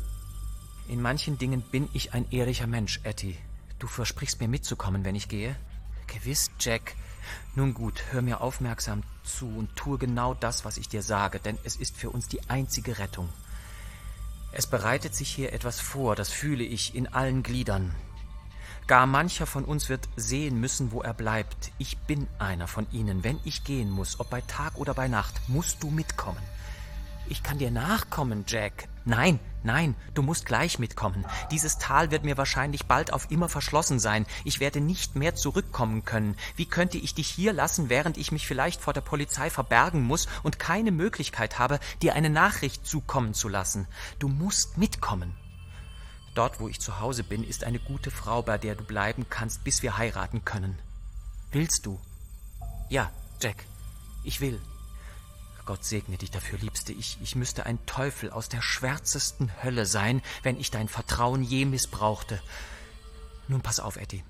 In 0.88 1.02
manchen 1.02 1.36
Dingen 1.36 1.62
bin 1.62 1.88
ich 1.92 2.14
ein 2.14 2.30
ehrlicher 2.30 2.66
Mensch, 2.66 3.00
Etty. 3.02 3.36
Du 3.78 3.86
versprichst 3.86 4.40
mir 4.40 4.48
mitzukommen, 4.48 5.04
wenn 5.04 5.14
ich 5.14 5.28
gehe? 5.28 5.54
Gewiss, 6.06 6.50
Jack. 6.58 6.94
Nun 7.54 7.74
gut, 7.74 8.02
hör 8.10 8.22
mir 8.22 8.40
aufmerksam 8.40 9.02
zu 9.24 9.46
und 9.46 9.74
tue 9.76 9.98
genau 9.98 10.34
das, 10.34 10.64
was 10.64 10.76
ich 10.76 10.88
dir 10.88 11.02
sage, 11.02 11.40
denn 11.40 11.58
es 11.64 11.76
ist 11.76 11.96
für 11.96 12.10
uns 12.10 12.28
die 12.28 12.48
einzige 12.48 12.98
Rettung. 12.98 13.28
Es 14.52 14.66
bereitet 14.66 15.14
sich 15.14 15.30
hier 15.30 15.52
etwas 15.52 15.80
vor, 15.80 16.16
das 16.16 16.30
fühle 16.30 16.64
ich 16.64 16.94
in 16.94 17.06
allen 17.08 17.42
Gliedern. 17.42 17.94
Gar 18.86 19.06
mancher 19.06 19.46
von 19.46 19.64
uns 19.64 19.88
wird 19.88 20.08
sehen 20.16 20.58
müssen, 20.60 20.90
wo 20.90 21.00
er 21.00 21.14
bleibt. 21.14 21.70
Ich 21.78 21.96
bin 21.98 22.26
einer 22.40 22.66
von 22.66 22.90
ihnen. 22.90 23.22
Wenn 23.22 23.38
ich 23.44 23.62
gehen 23.62 23.88
muss, 23.88 24.18
ob 24.18 24.30
bei 24.30 24.40
Tag 24.40 24.76
oder 24.78 24.94
bei 24.94 25.06
Nacht, 25.06 25.48
musst 25.48 25.82
du 25.84 25.90
mitkommen. 25.90 26.42
Ich 27.30 27.44
kann 27.44 27.58
dir 27.58 27.70
nachkommen, 27.70 28.42
Jack. 28.48 28.88
Nein, 29.04 29.38
nein, 29.62 29.94
du 30.14 30.22
musst 30.22 30.46
gleich 30.46 30.80
mitkommen. 30.80 31.24
Dieses 31.52 31.78
Tal 31.78 32.10
wird 32.10 32.24
mir 32.24 32.36
wahrscheinlich 32.36 32.86
bald 32.86 33.12
auf 33.12 33.30
immer 33.30 33.48
verschlossen 33.48 34.00
sein. 34.00 34.26
Ich 34.44 34.58
werde 34.58 34.80
nicht 34.80 35.14
mehr 35.14 35.36
zurückkommen 35.36 36.04
können. 36.04 36.36
Wie 36.56 36.66
könnte 36.66 36.98
ich 36.98 37.14
dich 37.14 37.28
hier 37.28 37.52
lassen, 37.52 37.88
während 37.88 38.18
ich 38.18 38.32
mich 38.32 38.48
vielleicht 38.48 38.80
vor 38.80 38.94
der 38.94 39.02
Polizei 39.02 39.48
verbergen 39.48 40.02
muss 40.02 40.26
und 40.42 40.58
keine 40.58 40.90
Möglichkeit 40.90 41.60
habe, 41.60 41.78
dir 42.02 42.14
eine 42.14 42.30
Nachricht 42.30 42.84
zukommen 42.84 43.32
zu 43.32 43.48
lassen? 43.48 43.86
Du 44.18 44.26
musst 44.26 44.76
mitkommen. 44.76 45.36
Dort, 46.34 46.58
wo 46.58 46.66
ich 46.66 46.80
zu 46.80 46.98
Hause 46.98 47.22
bin, 47.22 47.44
ist 47.44 47.62
eine 47.62 47.78
gute 47.78 48.10
Frau, 48.10 48.42
bei 48.42 48.58
der 48.58 48.74
du 48.74 48.82
bleiben 48.82 49.26
kannst, 49.30 49.62
bis 49.62 49.84
wir 49.84 49.96
heiraten 49.96 50.44
können. 50.44 50.76
Willst 51.52 51.86
du? 51.86 52.00
Ja, 52.88 53.12
Jack, 53.40 53.64
ich 54.24 54.40
will. 54.40 54.60
Gott 55.70 55.84
segne 55.84 56.16
dich 56.16 56.32
dafür, 56.32 56.58
Liebste. 56.58 56.92
Ich, 56.92 57.16
ich 57.22 57.36
müsste 57.36 57.64
ein 57.64 57.78
Teufel 57.86 58.32
aus 58.32 58.48
der 58.48 58.60
schwärzesten 58.60 59.52
Hölle 59.62 59.86
sein, 59.86 60.20
wenn 60.42 60.58
ich 60.58 60.72
dein 60.72 60.88
Vertrauen 60.88 61.44
je 61.44 61.64
missbrauchte. 61.64 62.42
Nun 63.46 63.60
pass 63.60 63.78
auf, 63.78 63.94
Eddie. 63.94 64.24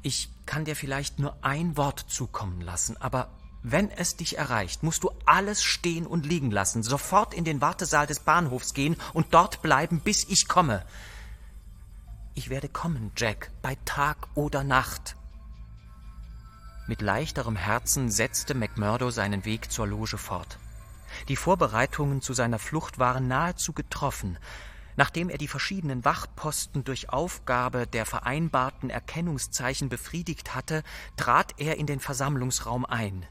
Ich 0.00 0.30
kann 0.46 0.64
dir 0.64 0.74
vielleicht 0.74 1.18
nur 1.18 1.36
ein 1.42 1.76
Wort 1.76 2.06
zukommen 2.08 2.62
lassen, 2.62 2.96
aber 2.96 3.28
wenn 3.62 3.90
es 3.90 4.16
dich 4.16 4.38
erreicht, 4.38 4.82
musst 4.82 5.02
du 5.02 5.10
alles 5.26 5.62
stehen 5.62 6.06
und 6.06 6.24
liegen 6.24 6.50
lassen, 6.50 6.82
sofort 6.82 7.34
in 7.34 7.44
den 7.44 7.60
Wartesaal 7.60 8.06
des 8.06 8.20
Bahnhofs 8.20 8.72
gehen 8.72 8.96
und 9.12 9.34
dort 9.34 9.60
bleiben, 9.60 10.00
bis 10.00 10.24
ich 10.24 10.48
komme. 10.48 10.82
Ich 12.34 12.48
werde 12.48 12.70
kommen, 12.70 13.12
Jack, 13.18 13.50
bei 13.60 13.76
Tag 13.84 14.28
oder 14.34 14.64
Nacht. 14.64 15.14
Mit 16.88 17.02
leichterem 17.02 17.56
Herzen 17.56 18.12
setzte 18.12 18.54
McMurdo 18.54 19.10
seinen 19.10 19.44
Weg 19.44 19.72
zur 19.72 19.88
Loge 19.88 20.18
fort. 20.18 20.58
Die 21.28 21.34
Vorbereitungen 21.34 22.22
zu 22.22 22.32
seiner 22.32 22.60
Flucht 22.60 23.00
waren 23.00 23.26
nahezu 23.26 23.72
getroffen. 23.72 24.38
Nachdem 24.94 25.28
er 25.28 25.36
die 25.36 25.48
verschiedenen 25.48 26.04
Wachposten 26.04 26.84
durch 26.84 27.10
Aufgabe 27.10 27.88
der 27.88 28.06
vereinbarten 28.06 28.88
Erkennungszeichen 28.88 29.88
befriedigt 29.88 30.54
hatte, 30.54 30.84
trat 31.16 31.54
er 31.58 31.76
in 31.76 31.86
den 31.86 31.98
Versammlungsraum 31.98 32.84
ein. 32.84 33.26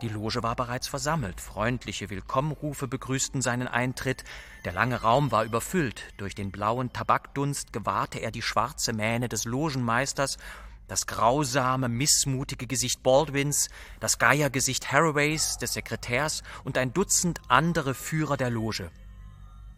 Die 0.00 0.08
Loge 0.08 0.42
war 0.42 0.56
bereits 0.56 0.88
versammelt, 0.88 1.40
freundliche 1.40 2.08
Willkommenrufe 2.08 2.88
begrüßten 2.88 3.42
seinen 3.42 3.68
Eintritt, 3.68 4.24
der 4.64 4.72
lange 4.72 5.02
Raum 5.02 5.30
war 5.30 5.44
überfüllt, 5.44 6.04
durch 6.16 6.34
den 6.34 6.50
blauen 6.50 6.92
Tabakdunst 6.92 7.72
gewahrte 7.72 8.18
er 8.18 8.30
die 8.30 8.42
schwarze 8.42 8.92
Mähne 8.92 9.28
des 9.28 9.44
Logenmeisters 9.44 10.38
das 10.86 11.06
grausame, 11.06 11.88
missmutige 11.88 12.66
Gesicht 12.66 13.02
Baldwins, 13.02 13.68
das 14.00 14.18
Geiergesicht 14.18 14.92
Haraways, 14.92 15.56
des 15.58 15.72
Sekretärs 15.72 16.42
und 16.64 16.78
ein 16.78 16.92
Dutzend 16.92 17.40
andere 17.48 17.94
Führer 17.94 18.36
der 18.36 18.50
Loge. 18.50 18.90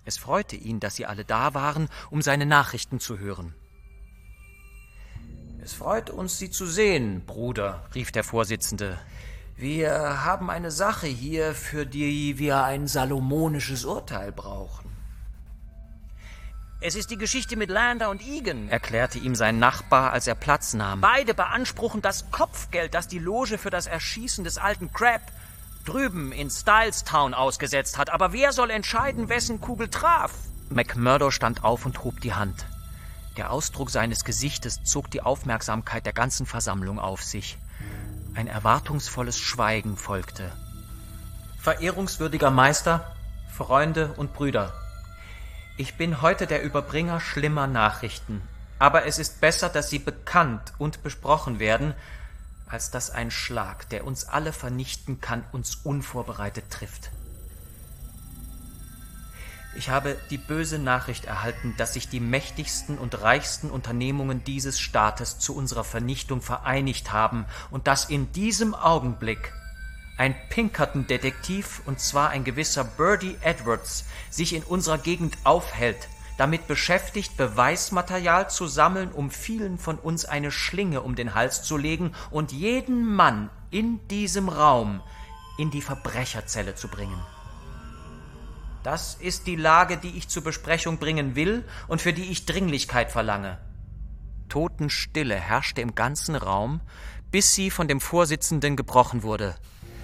Es 0.04 0.18
freute 0.18 0.56
ihn, 0.56 0.80
dass 0.80 0.96
sie 0.96 1.06
alle 1.06 1.24
da 1.24 1.54
waren, 1.54 1.88
um 2.10 2.22
seine 2.22 2.46
Nachrichten 2.46 3.00
zu 3.00 3.18
hören. 3.18 3.54
Es 5.62 5.72
freut 5.72 6.10
uns, 6.10 6.38
Sie 6.38 6.50
zu 6.50 6.64
sehen, 6.64 7.24
Bruder, 7.26 7.88
rief 7.92 8.12
der 8.12 8.22
Vorsitzende. 8.22 9.00
Wir 9.56 10.24
haben 10.24 10.48
eine 10.48 10.70
Sache 10.70 11.08
hier, 11.08 11.54
für 11.54 11.86
die 11.86 12.38
wir 12.38 12.62
ein 12.62 12.86
salomonisches 12.86 13.84
Urteil 13.84 14.30
brauchen. 14.30 14.95
Es 16.80 16.94
ist 16.94 17.10
die 17.10 17.16
Geschichte 17.16 17.56
mit 17.56 17.70
Lander 17.70 18.10
und 18.10 18.20
Egan, 18.20 18.68
erklärte 18.68 19.18
ihm 19.18 19.34
sein 19.34 19.58
Nachbar, 19.58 20.12
als 20.12 20.26
er 20.26 20.34
Platz 20.34 20.74
nahm. 20.74 21.00
Beide 21.00 21.32
beanspruchen 21.32 22.02
das 22.02 22.30
Kopfgeld, 22.30 22.92
das 22.92 23.08
die 23.08 23.18
Loge 23.18 23.56
für 23.56 23.70
das 23.70 23.86
Erschießen 23.86 24.44
des 24.44 24.58
alten 24.58 24.92
Crab 24.92 25.22
drüben 25.86 26.32
in 26.32 26.50
Stylestown 26.50 27.32
ausgesetzt 27.32 27.96
hat. 27.96 28.10
Aber 28.10 28.32
wer 28.32 28.52
soll 28.52 28.70
entscheiden, 28.70 29.30
wessen 29.30 29.60
Kugel 29.60 29.88
traf? 29.88 30.32
McMurdo 30.68 31.30
stand 31.30 31.64
auf 31.64 31.86
und 31.86 32.04
hob 32.04 32.20
die 32.20 32.34
Hand. 32.34 32.66
Der 33.38 33.50
Ausdruck 33.50 33.90
seines 33.90 34.24
Gesichtes 34.24 34.82
zog 34.84 35.10
die 35.10 35.22
Aufmerksamkeit 35.22 36.04
der 36.04 36.12
ganzen 36.12 36.44
Versammlung 36.44 36.98
auf 36.98 37.22
sich. 37.22 37.56
Ein 38.34 38.48
erwartungsvolles 38.48 39.38
Schweigen 39.38 39.96
folgte. 39.96 40.52
Verehrungswürdiger 41.58 42.50
Meister, 42.50 43.16
Freunde 43.50 44.12
und 44.16 44.34
Brüder, 44.34 44.74
ich 45.76 45.96
bin 45.96 46.22
heute 46.22 46.46
der 46.46 46.62
Überbringer 46.62 47.20
schlimmer 47.20 47.66
Nachrichten, 47.66 48.42
aber 48.78 49.06
es 49.06 49.18
ist 49.18 49.40
besser, 49.40 49.68
dass 49.68 49.90
sie 49.90 49.98
bekannt 49.98 50.72
und 50.78 51.02
besprochen 51.02 51.58
werden, 51.58 51.94
als 52.66 52.90
dass 52.90 53.10
ein 53.10 53.30
Schlag, 53.30 53.88
der 53.90 54.06
uns 54.06 54.26
alle 54.26 54.52
vernichten 54.52 55.20
kann, 55.20 55.44
uns 55.52 55.76
unvorbereitet 55.76 56.64
trifft. 56.70 57.10
Ich 59.76 59.90
habe 59.90 60.16
die 60.30 60.38
böse 60.38 60.78
Nachricht 60.78 61.26
erhalten, 61.26 61.74
dass 61.76 61.92
sich 61.92 62.08
die 62.08 62.20
mächtigsten 62.20 62.96
und 62.96 63.20
reichsten 63.20 63.70
Unternehmungen 63.70 64.42
dieses 64.42 64.80
Staates 64.80 65.38
zu 65.38 65.54
unserer 65.54 65.84
Vernichtung 65.84 66.40
vereinigt 66.40 67.12
haben 67.12 67.44
und 67.70 67.86
dass 67.86 68.08
in 68.08 68.32
diesem 68.32 68.74
Augenblick 68.74 69.52
ein 70.16 70.34
Pinkerton-Detektiv, 70.48 71.82
und 71.86 72.00
zwar 72.00 72.30
ein 72.30 72.44
gewisser 72.44 72.84
Birdie 72.84 73.36
Edwards, 73.42 74.04
sich 74.30 74.54
in 74.54 74.62
unserer 74.62 74.98
Gegend 74.98 75.36
aufhält, 75.44 76.08
damit 76.38 76.66
beschäftigt, 76.66 77.36
Beweismaterial 77.36 78.50
zu 78.50 78.66
sammeln, 78.66 79.10
um 79.12 79.30
vielen 79.30 79.78
von 79.78 79.98
uns 79.98 80.24
eine 80.24 80.50
Schlinge 80.50 81.02
um 81.02 81.14
den 81.14 81.34
Hals 81.34 81.62
zu 81.62 81.76
legen 81.76 82.12
und 82.30 82.52
jeden 82.52 83.14
Mann 83.14 83.50
in 83.70 84.06
diesem 84.08 84.48
Raum 84.48 85.00
in 85.58 85.70
die 85.70 85.82
Verbrecherzelle 85.82 86.74
zu 86.74 86.88
bringen. 86.88 87.20
Das 88.82 89.14
ist 89.14 89.46
die 89.46 89.56
Lage, 89.56 89.96
die 89.96 90.16
ich 90.16 90.28
zur 90.28 90.44
Besprechung 90.44 90.98
bringen 90.98 91.34
will 91.34 91.64
und 91.88 92.00
für 92.00 92.12
die 92.12 92.30
ich 92.30 92.46
Dringlichkeit 92.46 93.10
verlange. 93.10 93.58
Totenstille 94.48 95.34
herrschte 95.34 95.80
im 95.80 95.94
ganzen 95.94 96.36
Raum, 96.36 96.80
bis 97.32 97.54
sie 97.54 97.70
von 97.70 97.88
dem 97.88 98.00
Vorsitzenden 98.00 98.76
gebrochen 98.76 99.22
wurde. 99.24 99.56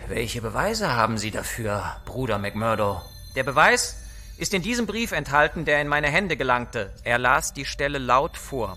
Welche 0.08 0.42
Beweise 0.42 0.94
haben 0.94 1.16
Sie 1.16 1.30
dafür, 1.30 1.96
Bruder 2.04 2.38
McMurdo? 2.38 3.00
Der 3.36 3.44
Beweis 3.44 3.96
ist 4.36 4.52
in 4.52 4.62
diesem 4.62 4.86
Brief 4.86 5.12
enthalten, 5.12 5.64
der 5.64 5.80
in 5.80 5.88
meine 5.88 6.08
Hände 6.08 6.36
gelangte. 6.36 6.92
Er 7.04 7.18
las 7.18 7.52
die 7.52 7.64
Stelle 7.64 7.98
laut 7.98 8.36
vor. 8.36 8.76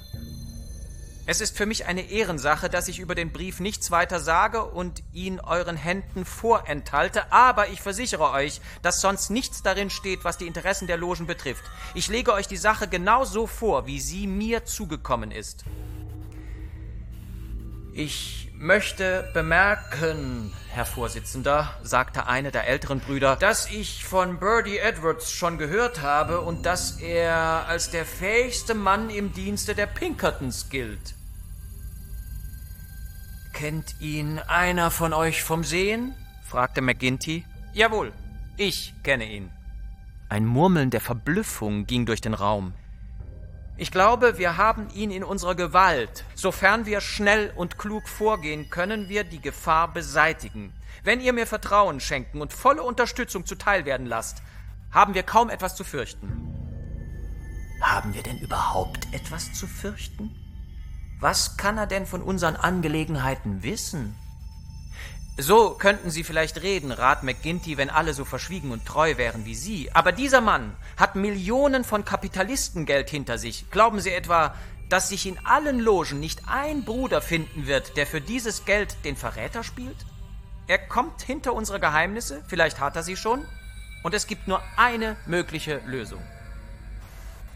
Es 1.26 1.42
ist 1.42 1.58
für 1.58 1.66
mich 1.66 1.88
eine 1.88 2.12
Ehrensache, 2.12 2.70
dass 2.70 2.88
ich 2.88 3.00
über 3.00 3.16
den 3.16 3.32
Brief 3.32 3.60
nichts 3.60 3.90
weiter 3.90 4.20
sage 4.20 4.64
und 4.64 5.02
ihn 5.12 5.40
euren 5.40 5.76
Händen 5.76 6.24
vorenthalte, 6.24 7.32
aber 7.32 7.70
ich 7.70 7.82
versichere 7.82 8.30
euch, 8.30 8.62
dass 8.84 9.02
sonst 9.02 9.32
nichts 9.32 9.64
darin 9.64 9.90
steht, 9.90 10.24
was 10.24 10.38
die 10.38 10.46
Interessen 10.46 10.86
der 10.86 10.98
Logen 10.98 11.26
betrifft. 11.26 11.64
Ich 11.96 12.08
lege 12.08 12.32
euch 12.32 12.48
die 12.48 12.58
Sache 12.58 12.88
genau 12.88 13.26
so 13.26 13.48
vor, 13.48 13.88
wie 13.88 14.00
sie 14.00 14.28
mir 14.28 14.66
zugekommen 14.66 15.32
ist. 15.32 15.66
Ich 17.94 18.45
möchte 18.58 19.30
bemerken, 19.34 20.52
Herr 20.70 20.86
Vorsitzender, 20.86 21.74
sagte 21.84 22.28
einer 22.28 22.52
der 22.52 22.68
älteren 22.68 23.00
Brüder, 23.00 23.36
dass 23.36 23.70
ich 23.70 24.06
von 24.06 24.40
Birdie 24.40 24.78
Edwards 24.78 25.32
schon 25.32 25.58
gehört 25.58 26.02
habe 26.02 26.42
und 26.42 26.66
dass 26.66 27.00
er 27.00 27.68
als 27.68 27.90
der 27.90 28.06
fähigste 28.06 28.74
Mann 28.74 29.10
im 29.10 29.34
Dienste 29.34 29.76
der 29.76 29.88
Pinkertons 29.88 30.70
gilt. 30.70 31.16
Kennt 33.54 33.96
ihn 34.02 34.40
einer 34.40 34.92
von 34.92 35.14
euch 35.14 35.44
vom 35.44 35.64
Sehen? 35.64 36.14
fragte 36.44 36.82
McGinty. 36.82 37.46
Jawohl, 37.74 38.12
ich 38.58 38.94
kenne 39.04 39.26
ihn. 39.32 39.50
Ein 40.28 40.46
Murmeln 40.46 40.90
der 40.90 41.02
Verblüffung 41.02 41.86
ging 41.86 42.06
durch 42.06 42.22
den 42.22 42.34
Raum. 42.34 42.74
Ich 43.78 43.92
glaube, 43.92 44.38
wir 44.38 44.56
haben 44.56 44.88
ihn 44.94 45.12
in 45.12 45.24
unserer 45.24 45.54
Gewalt. 45.54 46.24
Sofern 46.34 46.86
wir 46.86 47.02
schnell 47.02 47.52
und 47.56 47.78
klug 47.78 48.08
vorgehen, 48.08 48.70
können 48.70 49.10
wir 49.10 49.26
die 49.26 49.42
Gefahr 49.42 49.92
beseitigen. 49.92 50.72
Wenn 51.04 51.20
ihr 51.20 51.34
mir 51.34 51.46
Vertrauen 51.46 52.00
schenken 52.00 52.42
und 52.42 52.54
volle 52.54 52.84
Unterstützung 52.84 53.46
zuteil 53.46 53.84
werden 53.84 54.06
lasst, 54.06 54.42
haben 54.92 55.14
wir 55.14 55.24
kaum 55.24 55.50
etwas 55.50 55.76
zu 55.76 55.84
fürchten. 55.84 56.56
Haben 57.82 58.14
wir 58.14 58.24
denn 58.24 58.40
überhaupt 58.40 59.14
etwas 59.14 59.52
zu 59.52 59.68
fürchten? 59.68 60.32
Was 61.20 61.58
kann 61.58 61.78
er 61.78 61.88
denn 61.88 62.06
von 62.06 62.22
unseren 62.22 62.56
Angelegenheiten 62.56 63.62
wissen? 63.62 64.16
So 65.38 65.72
könnten 65.72 66.12
Sie 66.12 66.24
vielleicht 66.24 66.62
reden, 66.62 66.92
Rat 66.92 67.24
McGinty, 67.24 67.76
wenn 67.76 67.90
alle 67.90 68.14
so 68.14 68.24
verschwiegen 68.24 68.72
und 68.72 68.86
treu 68.86 69.18
wären 69.18 69.44
wie 69.44 69.56
Sie. 69.56 69.90
Aber 69.94 70.14
dieser 70.14 70.40
Mann 70.40 70.74
hat 70.96 71.16
Millionen 71.16 71.84
von 71.84 72.06
Kapitalistengeld 72.06 73.10
hinter 73.10 73.38
sich. 73.38 73.70
Glauben 73.70 74.00
Sie 74.00 74.12
etwa, 74.12 74.56
dass 74.88 75.10
sich 75.10 75.26
in 75.26 75.38
allen 75.46 75.80
Logen 75.80 76.22
nicht 76.22 76.44
ein 76.48 76.86
Bruder 76.86 77.22
finden 77.22 77.68
wird, 77.68 77.98
der 77.98 78.08
für 78.08 78.22
dieses 78.22 78.64
Geld 78.64 78.96
den 79.04 79.18
Verräter 79.18 79.64
spielt? 79.64 79.98
Er 80.68 80.78
kommt 80.78 81.22
hinter 81.22 81.54
unsere 81.54 81.82
Geheimnisse, 81.82 82.42
vielleicht 82.48 82.80
hat 82.80 82.96
er 82.96 83.04
sie 83.04 83.18
schon, 83.18 83.46
und 84.04 84.14
es 84.14 84.28
gibt 84.28 84.48
nur 84.48 84.62
eine 84.78 85.18
mögliche 85.26 85.82
Lösung. 85.86 86.22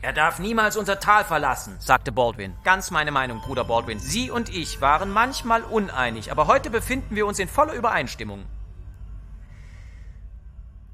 Er 0.02 0.14
darf 0.14 0.40
niemals 0.40 0.78
unser 0.78 1.00
Tal 1.00 1.26
verlassen, 1.26 1.76
sagte 1.80 2.14
Baldwin. 2.14 2.56
Ganz 2.64 2.90
meine 2.90 3.12
Meinung, 3.12 3.42
Bruder 3.42 3.66
Baldwin. 3.66 4.00
Sie 4.00 4.32
und 4.32 4.48
ich 4.48 4.80
waren 4.80 5.10
manchmal 5.10 5.64
uneinig, 5.64 6.32
aber 6.32 6.48
heute 6.48 6.70
befinden 6.70 7.16
wir 7.16 7.26
uns 7.26 7.38
in 7.38 7.50
voller 7.50 7.74
Übereinstimmung. 7.74 8.46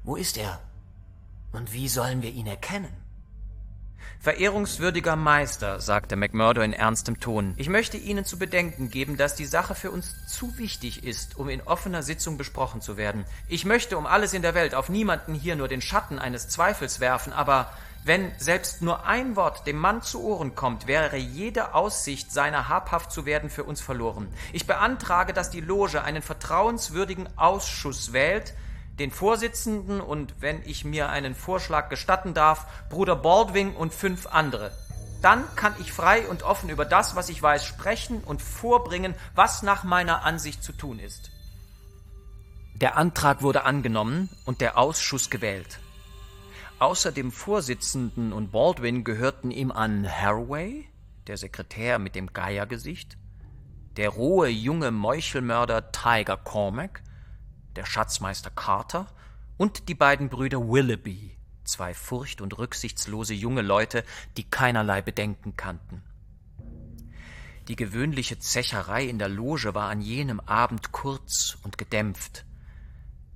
Wo 0.02 0.16
ist 0.16 0.36
er? 0.36 0.60
Und 1.52 1.72
wie 1.72 1.88
sollen 1.88 2.22
wir 2.22 2.30
ihn 2.30 2.48
erkennen? 2.48 2.92
Verehrungswürdiger 4.18 5.14
Meister, 5.14 5.80
sagte 5.80 6.16
McMurdo 6.16 6.60
in 6.60 6.72
ernstem 6.72 7.20
Ton, 7.20 7.54
ich 7.56 7.68
möchte 7.68 7.96
Ihnen 7.96 8.24
zu 8.24 8.38
bedenken 8.38 8.90
geben, 8.90 9.16
dass 9.16 9.36
die 9.36 9.44
Sache 9.44 9.74
für 9.74 9.90
uns 9.90 10.26
zu 10.26 10.58
wichtig 10.58 11.04
ist, 11.04 11.36
um 11.36 11.48
in 11.48 11.62
offener 11.62 12.02
Sitzung 12.02 12.36
besprochen 12.36 12.80
zu 12.80 12.96
werden. 12.96 13.24
Ich 13.46 13.64
möchte 13.64 13.96
um 13.98 14.06
alles 14.06 14.32
in 14.32 14.42
der 14.42 14.54
Welt 14.54 14.74
auf 14.74 14.88
niemanden 14.88 15.34
hier 15.34 15.54
nur 15.54 15.68
den 15.68 15.80
Schatten 15.80 16.18
eines 16.18 16.48
Zweifels 16.48 16.98
werfen, 16.98 17.32
aber 17.32 17.70
wenn 18.06 18.30
selbst 18.38 18.82
nur 18.82 19.04
ein 19.04 19.34
Wort 19.34 19.66
dem 19.66 19.78
Mann 19.78 20.00
zu 20.00 20.22
Ohren 20.22 20.54
kommt, 20.54 20.86
wäre 20.86 21.16
jede 21.16 21.74
Aussicht, 21.74 22.30
seiner 22.30 22.68
habhaft 22.68 23.10
zu 23.10 23.26
werden, 23.26 23.50
für 23.50 23.64
uns 23.64 23.80
verloren. 23.80 24.28
Ich 24.52 24.68
beantrage, 24.68 25.32
dass 25.32 25.50
die 25.50 25.60
Loge 25.60 26.04
einen 26.04 26.22
vertrauenswürdigen 26.22 27.28
Ausschuss 27.36 28.12
wählt, 28.12 28.54
den 29.00 29.10
Vorsitzenden 29.10 30.00
und, 30.00 30.36
wenn 30.38 30.62
ich 30.64 30.84
mir 30.84 31.08
einen 31.08 31.34
Vorschlag 31.34 31.88
gestatten 31.88 32.32
darf, 32.32 32.66
Bruder 32.90 33.16
Baldwin 33.16 33.74
und 33.74 33.92
fünf 33.92 34.28
andere. 34.28 34.70
Dann 35.20 35.42
kann 35.56 35.74
ich 35.80 35.92
frei 35.92 36.28
und 36.28 36.44
offen 36.44 36.68
über 36.68 36.84
das, 36.84 37.16
was 37.16 37.28
ich 37.28 37.42
weiß, 37.42 37.64
sprechen 37.64 38.22
und 38.22 38.40
vorbringen, 38.40 39.16
was 39.34 39.62
nach 39.62 39.82
meiner 39.82 40.22
Ansicht 40.24 40.62
zu 40.62 40.72
tun 40.72 41.00
ist. 41.00 41.32
Der 42.74 42.96
Antrag 42.96 43.42
wurde 43.42 43.64
angenommen 43.64 44.28
und 44.44 44.60
der 44.60 44.78
Ausschuss 44.78 45.28
gewählt. 45.28 45.80
Außer 46.78 47.10
dem 47.10 47.32
Vorsitzenden 47.32 48.34
und 48.34 48.52
Baldwin 48.52 49.02
gehörten 49.02 49.50
ihm 49.50 49.70
an 49.72 50.06
Haraway, 50.06 50.86
der 51.26 51.38
Sekretär 51.38 51.98
mit 51.98 52.14
dem 52.14 52.34
Geiergesicht, 52.34 53.16
der 53.96 54.10
rohe 54.10 54.48
junge 54.48 54.90
Meuchelmörder 54.90 55.90
Tiger 55.90 56.36
Cormac, 56.36 57.02
der 57.76 57.86
Schatzmeister 57.86 58.50
Carter 58.50 59.06
und 59.56 59.88
die 59.88 59.94
beiden 59.94 60.28
Brüder 60.28 60.68
Willoughby, 60.68 61.38
zwei 61.64 61.94
furcht- 61.94 62.42
und 62.42 62.58
rücksichtslose 62.58 63.32
junge 63.32 63.62
Leute, 63.62 64.04
die 64.36 64.44
keinerlei 64.44 65.00
Bedenken 65.00 65.56
kannten. 65.56 66.02
Die 67.68 67.76
gewöhnliche 67.76 68.38
Zecherei 68.38 69.06
in 69.06 69.18
der 69.18 69.30
Loge 69.30 69.74
war 69.74 69.88
an 69.88 70.02
jenem 70.02 70.40
Abend 70.40 70.92
kurz 70.92 71.56
und 71.62 71.78
gedämpft, 71.78 72.45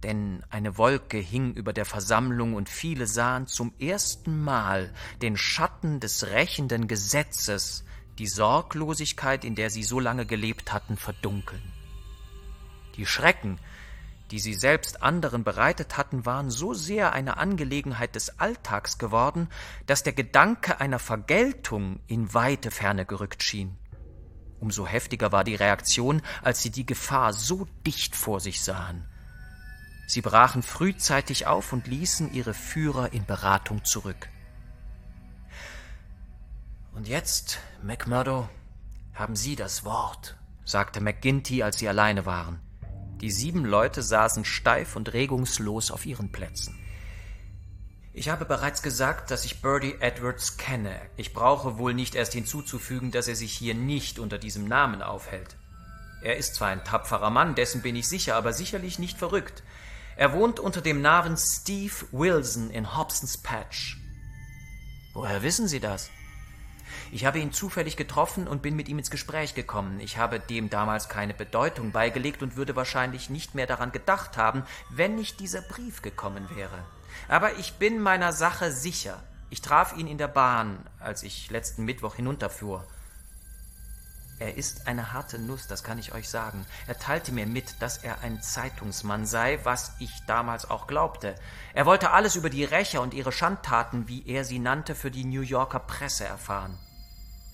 denn 0.03 0.43
eine 0.51 0.79
Wolke 0.79 1.19
hing 1.19 1.53
über 1.53 1.73
der 1.73 1.85
Versammlung 1.85 2.55
und 2.55 2.69
viele 2.69 3.07
sahen 3.07 3.47
zum 3.47 3.73
ersten 3.79 4.43
Mal 4.43 4.93
den 5.21 5.37
Schatten 5.37 6.01
des 6.01 6.29
rächenden 6.29 6.89
Gesetzes, 6.89 7.85
die 8.19 8.27
Sorglosigkeit, 8.27 9.45
in 9.45 9.55
der 9.55 9.71
sie 9.71 9.83
so 9.83 10.01
lange 10.01 10.27
gelebt 10.27 10.73
hatten, 10.73 10.97
verdunkeln. 10.97 11.63
Die 12.97 13.07
Schrecken, 13.07 13.59
die 14.31 14.39
sie 14.39 14.55
selbst 14.55 15.03
anderen 15.03 15.43
bereitet 15.43 15.97
hatten, 15.97 16.25
waren 16.25 16.51
so 16.51 16.73
sehr 16.73 17.13
eine 17.13 17.37
Angelegenheit 17.37 18.15
des 18.15 18.39
Alltags 18.39 18.99
geworden, 18.99 19.49
dass 19.87 20.03
der 20.03 20.13
Gedanke 20.13 20.81
einer 20.81 20.99
Vergeltung 20.99 22.01
in 22.07 22.33
weite 22.33 22.71
Ferne 22.71 23.07
gerückt 23.07 23.43
schien. 23.43 23.77
Umso 24.61 24.87
heftiger 24.87 25.33
war 25.33 25.43
die 25.43 25.55
Reaktion, 25.55 26.23
als 26.43 26.63
sie 26.63 26.71
die 26.71 26.87
Gefahr 26.87 27.33
so 27.33 27.67
dicht 27.87 28.15
vor 28.15 28.41
sich 28.41 28.61
sahen. 28.61 29.10
Sie 30.11 30.23
brachen 30.23 30.65
frühzeitig 30.65 31.47
auf 31.47 31.73
und 31.73 31.87
ließen 31.87 32.35
ihre 32.35 32.53
Führer 32.53 33.13
in 33.13 33.27
Beratung 33.27 33.85
zurück. 33.85 34.29
Und 36.93 37.07
jetzt, 37.07 37.61
McMurdo, 37.85 38.49
haben 39.15 39.37
Sie 39.37 39.55
das 39.55 39.85
Wort, 39.85 40.37
sagte 40.65 41.01
McGinty, 41.01 41.63
als 41.63 41.79
sie 41.79 41.89
alleine 41.89 42.27
waren. 42.27 42.59
Die 43.21 43.31
sieben 43.31 43.65
Leute 43.65 44.03
saßen 44.03 44.45
steif 44.45 44.97
und 44.97 45.13
regungslos 45.13 45.93
auf 45.93 46.05
ihren 46.05 46.33
Plätzen. 46.33 46.77
Ich 48.13 48.31
habe 48.31 48.47
bereits 48.47 48.83
gesagt, 48.83 49.31
dass 49.31 49.45
ich 49.45 49.63
Birdie 49.63 49.95
Edwards 50.01 50.57
kenne. 50.57 51.01
Ich 51.17 51.33
brauche 51.33 51.79
wohl 51.79 51.95
nicht 51.95 52.17
erst 52.17 52.33
hinzuzufügen, 52.33 53.13
dass 53.13 53.29
er 53.29 53.37
sich 53.37 53.53
hier 53.53 53.77
nicht 53.77 54.19
unter 54.19 54.39
diesem 54.39 54.67
Namen 54.67 55.03
aufhält. 55.03 55.55
Er 56.21 56.37
ist 56.37 56.57
zwar 56.57 56.71
ein 56.71 56.83
tapferer 56.83 57.31
Mann, 57.31 57.55
dessen 57.55 57.81
bin 57.81 57.95
ich 57.95 58.09
sicher, 58.09 58.35
aber 58.35 58.53
sicherlich 58.53 58.99
nicht 58.99 59.17
verrückt. 59.17 59.63
Er 60.17 60.33
wohnt 60.33 60.61
unter 60.61 60.81
dem 60.81 61.01
Namen 61.01 61.37
Steve 61.37 61.95
Wilson 62.13 62.71
in 62.71 62.97
Hobsons 62.97 63.39
Patch. 63.39 63.99
Woher 65.15 65.43
wissen 65.43 65.69
Sie 65.69 65.81
das? 65.81 66.11
Ich 67.13 67.25
habe 67.25 67.39
ihn 67.39 67.53
zufällig 67.53 67.97
getroffen 67.97 68.47
und 68.47 68.63
bin 68.63 68.77
mit 68.77 68.89
ihm 68.89 68.99
ins 68.99 69.11
Gespräch 69.11 69.55
gekommen. 69.55 69.99
Ich 70.01 70.19
habe 70.19 70.39
dem 70.39 70.71
damals 70.71 71.09
keine 71.09 71.35
Bedeutung 71.35 71.93
beigelegt 71.93 72.43
und 72.43 72.57
würde 72.57 72.77
wahrscheinlich 72.77 73.31
nicht 73.31 73.55
mehr 73.55 73.67
daran 73.67 73.93
gedacht 73.93 74.37
haben, 74.37 74.65
wenn 74.91 75.17
nicht 75.17 75.41
dieser 75.41 75.63
Brief 75.63 76.03
gekommen 76.03 76.49
wäre. 76.55 76.79
Aber 77.29 77.59
ich 77.59 77.75
bin 77.75 78.01
meiner 78.01 78.33
Sache 78.33 78.71
sicher. 78.71 79.23
Ich 79.51 79.63
traf 79.63 79.97
ihn 79.97 80.07
in 80.07 80.19
der 80.19 80.29
Bahn, 80.29 80.79
als 81.01 81.23
ich 81.25 81.51
letzten 81.51 81.85
Mittwoch 81.85 82.15
hinunterfuhr. 82.15 82.87
Er 84.41 84.57
ist 84.57 84.87
eine 84.87 85.13
harte 85.13 85.39
Nuss, 85.39 85.67
das 85.67 85.85
kann 85.85 85.99
ich 85.99 86.15
euch 86.15 86.31
sagen. 86.31 86.65
Er 86.87 86.99
teilte 86.99 87.31
mir 87.31 87.47
mit, 87.47 87.83
dass 87.83 87.99
er 87.99 88.23
ein 88.23 88.41
Zeitungsmann 88.41 89.27
sei, 89.27 89.61
was 89.65 89.93
ich 89.99 90.11
damals 90.27 90.71
auch 90.71 90.87
glaubte. 90.87 91.35
Er 91.75 91.85
wollte 91.85 92.13
alles 92.13 92.37
über 92.37 92.49
die 92.49 92.65
Rächer 92.65 93.03
und 93.03 93.13
ihre 93.13 93.33
Schandtaten, 93.33 94.09
wie 94.09 94.27
er 94.27 94.45
sie 94.45 94.59
nannte, 94.59 94.95
für 94.95 95.11
die 95.11 95.27
New 95.27 95.43
Yorker 95.43 95.81
Presse 95.81 96.25
erfahren. 96.25 96.79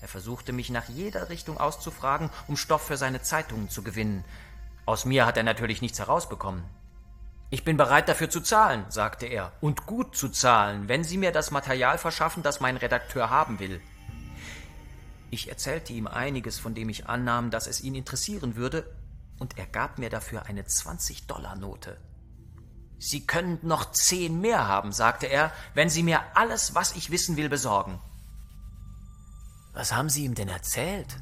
Er 0.01 0.07
versuchte 0.07 0.53
mich 0.53 0.71
nach 0.71 0.89
jeder 0.89 1.29
Richtung 1.29 1.59
auszufragen, 1.59 2.31
um 2.47 2.57
Stoff 2.57 2.87
für 2.87 2.97
seine 2.97 3.21
Zeitungen 3.21 3.69
zu 3.69 3.83
gewinnen. 3.83 4.25
Aus 4.85 5.05
mir 5.05 5.27
hat 5.27 5.37
er 5.37 5.43
natürlich 5.43 5.83
nichts 5.83 5.99
herausbekommen. 5.99 6.63
Ich 7.51 7.65
bin 7.65 7.77
bereit 7.77 8.09
dafür 8.09 8.31
zu 8.31 8.41
zahlen, 8.41 8.85
sagte 8.91 9.27
er, 9.27 9.51
und 9.61 9.87
gut 9.87 10.17
zu 10.17 10.29
zahlen, 10.29 10.87
wenn 10.87 11.03
Sie 11.03 11.19
mir 11.19 11.33
das 11.33 11.51
Material 11.51 11.99
verschaffen, 11.99 12.45
das 12.45 12.61
mein 12.61 12.77
Redakteur 12.77 13.29
haben 13.29 13.59
will. 13.59 13.81
Ich 15.31 15.49
erzählte 15.49 15.93
ihm 15.93 16.07
einiges, 16.07 16.59
von 16.59 16.75
dem 16.75 16.89
ich 16.89 17.09
annahm, 17.09 17.51
dass 17.51 17.67
es 17.67 17.81
ihn 17.81 17.95
interessieren 17.95 18.57
würde, 18.57 18.91
und 19.39 19.59
er 19.59 19.67
gab 19.67 19.99
mir 19.99 20.09
dafür 20.09 20.47
eine 20.47 20.63
20-Dollar-Note. 20.63 21.99
Sie 22.99 23.27
können 23.27 23.59
noch 23.63 23.93
zehn 23.93 24.41
mehr 24.41 24.67
haben, 24.67 24.93
sagte 24.93 25.27
er, 25.27 25.53
wenn 25.75 25.91
Sie 25.91 26.03
mir 26.03 26.21
alles, 26.35 26.75
was 26.75 26.97
ich 26.97 27.11
wissen 27.11 27.37
will, 27.37 27.49
besorgen. 27.49 28.01
Was 29.75 29.93
haben 29.93 30.09
Sie 30.09 30.25
ihm 30.25 30.35
denn 30.35 30.49
erzählt? 30.49 31.19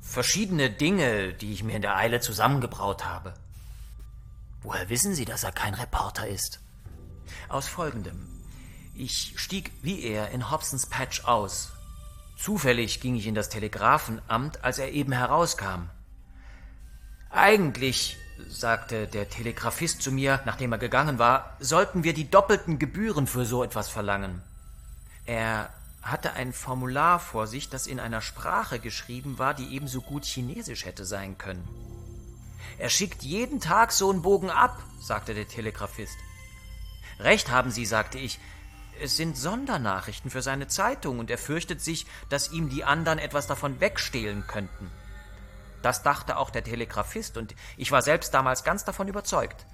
Verschiedene 0.00 0.70
Dinge, 0.70 1.32
die 1.32 1.52
ich 1.52 1.64
mir 1.64 1.74
in 1.74 1.82
der 1.82 1.96
Eile 1.96 2.20
zusammengebraut 2.20 3.04
habe. 3.04 3.34
Woher 4.62 4.88
wissen 4.88 5.14
Sie, 5.14 5.24
dass 5.24 5.42
er 5.42 5.52
kein 5.52 5.74
Reporter 5.74 6.28
ist? 6.28 6.60
Aus 7.48 7.66
folgendem. 7.66 8.28
Ich 8.94 9.34
stieg 9.36 9.72
wie 9.82 10.02
er 10.02 10.30
in 10.30 10.52
Hobsons 10.52 10.86
Patch 10.86 11.24
aus, 11.24 11.72
Zufällig 12.36 13.00
ging 13.00 13.14
ich 13.16 13.26
in 13.26 13.34
das 13.34 13.48
Telegrafenamt, 13.48 14.64
als 14.64 14.78
er 14.78 14.92
eben 14.92 15.12
herauskam. 15.12 15.88
Eigentlich, 17.30 18.16
sagte 18.48 19.06
der 19.06 19.28
Telegrafist 19.28 20.02
zu 20.02 20.12
mir, 20.12 20.40
nachdem 20.44 20.72
er 20.72 20.78
gegangen 20.78 21.18
war, 21.18 21.56
sollten 21.60 22.04
wir 22.04 22.14
die 22.14 22.30
doppelten 22.30 22.78
Gebühren 22.78 23.26
für 23.26 23.44
so 23.44 23.62
etwas 23.62 23.88
verlangen. 23.88 24.42
Er 25.26 25.70
hatte 26.02 26.34
ein 26.34 26.52
Formular 26.52 27.18
vor 27.18 27.46
sich, 27.46 27.70
das 27.70 27.86
in 27.86 27.98
einer 27.98 28.20
Sprache 28.20 28.78
geschrieben 28.78 29.38
war, 29.38 29.54
die 29.54 29.74
ebenso 29.74 30.02
gut 30.02 30.24
Chinesisch 30.24 30.84
hätte 30.84 31.04
sein 31.04 31.38
können. 31.38 31.66
Er 32.78 32.90
schickt 32.90 33.22
jeden 33.22 33.60
Tag 33.60 33.92
so 33.92 34.10
einen 34.10 34.22
Bogen 34.22 34.50
ab, 34.50 34.82
sagte 35.00 35.32
der 35.32 35.48
Telegrafist. 35.48 36.16
Recht 37.20 37.50
haben 37.50 37.70
Sie, 37.70 37.86
sagte 37.86 38.18
ich. 38.18 38.38
Es 39.00 39.16
sind 39.16 39.36
Sondernachrichten 39.36 40.30
für 40.30 40.42
seine 40.42 40.68
Zeitung 40.68 41.18
und 41.18 41.30
er 41.30 41.38
fürchtet 41.38 41.80
sich, 41.80 42.06
dass 42.28 42.52
ihm 42.52 42.68
die 42.68 42.84
anderen 42.84 43.18
etwas 43.18 43.46
davon 43.46 43.80
wegstehlen 43.80 44.46
könnten. 44.46 44.90
Das 45.82 46.02
dachte 46.02 46.38
auch 46.38 46.50
der 46.50 46.64
Telegrafist 46.64 47.36
und 47.36 47.54
ich 47.76 47.92
war 47.92 48.02
selbst 48.02 48.32
damals 48.32 48.64
ganz 48.64 48.84
davon 48.84 49.08
überzeugt. 49.08 49.66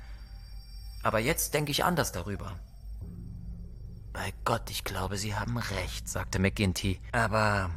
Aber 1.03 1.19
jetzt 1.19 1.55
denke 1.55 1.71
ich 1.71 1.85
anders 1.85 2.13
darüber. 2.13 2.59
Bei 4.13 4.33
Gott, 4.45 4.71
ich 4.71 4.85
glaube, 4.85 5.17
Sie 5.17 5.35
haben 5.35 5.57
recht, 5.57 6.09
sagte 6.09 6.39
McGinty. 6.39 7.01
Aber 7.13 7.71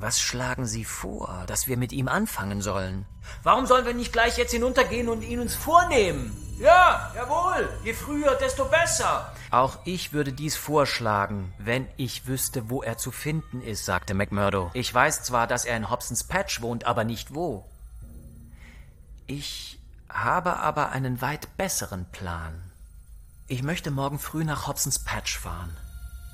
was 0.00 0.20
schlagen 0.20 0.66
Sie 0.66 0.84
vor, 0.84 1.44
dass 1.46 1.66
wir 1.66 1.76
mit 1.76 1.92
ihm 1.92 2.08
anfangen 2.08 2.62
sollen? 2.62 3.06
Warum 3.42 3.66
sollen 3.66 3.86
wir 3.86 3.94
nicht 3.94 4.12
gleich 4.12 4.38
jetzt 4.38 4.52
hinuntergehen 4.52 5.08
und 5.08 5.22
ihn 5.22 5.40
uns 5.40 5.54
vornehmen? 5.54 6.36
Ja, 6.58 7.12
jawohl. 7.14 7.68
Je 7.84 7.94
früher, 7.94 8.34
desto 8.34 8.64
besser. 8.64 9.32
Auch 9.50 9.78
ich 9.84 10.12
würde 10.12 10.32
dies 10.32 10.56
vorschlagen, 10.56 11.52
wenn 11.58 11.86
ich 11.96 12.26
wüsste, 12.26 12.68
wo 12.68 12.82
er 12.82 12.98
zu 12.98 13.12
finden 13.12 13.62
ist, 13.62 13.84
sagte 13.84 14.14
McMurdo. 14.14 14.70
Ich 14.74 14.92
weiß 14.92 15.22
zwar, 15.22 15.46
dass 15.46 15.64
er 15.64 15.76
in 15.76 15.90
Hobsons 15.90 16.24
Patch 16.24 16.60
wohnt, 16.60 16.84
aber 16.84 17.04
nicht 17.04 17.34
wo. 17.34 17.64
Ich 19.26 19.78
habe 20.08 20.56
aber 20.56 20.90
einen 20.90 21.20
weit 21.20 21.56
besseren 21.56 22.06
Plan. 22.10 22.72
Ich 23.46 23.62
möchte 23.62 23.90
morgen 23.90 24.18
früh 24.18 24.44
nach 24.44 24.66
Hobsons 24.66 24.98
Patch 25.04 25.38
fahren. 25.38 25.76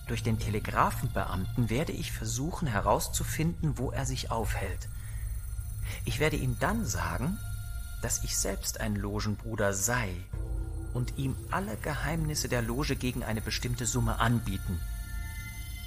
Durch 0.06 0.22
den 0.22 0.38
Telegrafenbeamten 0.38 1.70
werde 1.70 1.92
ich 1.92 2.12
versuchen 2.12 2.68
herauszufinden, 2.68 3.78
wo 3.78 3.90
er 3.90 4.04
sich 4.04 4.30
aufhält. 4.30 4.88
Ich 6.04 6.20
werde 6.20 6.36
ihm 6.36 6.58
dann 6.58 6.84
sagen, 6.84 7.38
dass 8.02 8.22
ich 8.22 8.36
selbst 8.36 8.80
ein 8.80 8.96
Logenbruder 8.96 9.72
sei 9.72 10.14
und 10.92 11.16
ihm 11.16 11.36
alle 11.50 11.76
Geheimnisse 11.76 12.48
der 12.48 12.60
Loge 12.60 12.96
gegen 12.96 13.24
eine 13.24 13.40
bestimmte 13.40 13.86
Summe 13.86 14.20
anbieten. 14.20 14.78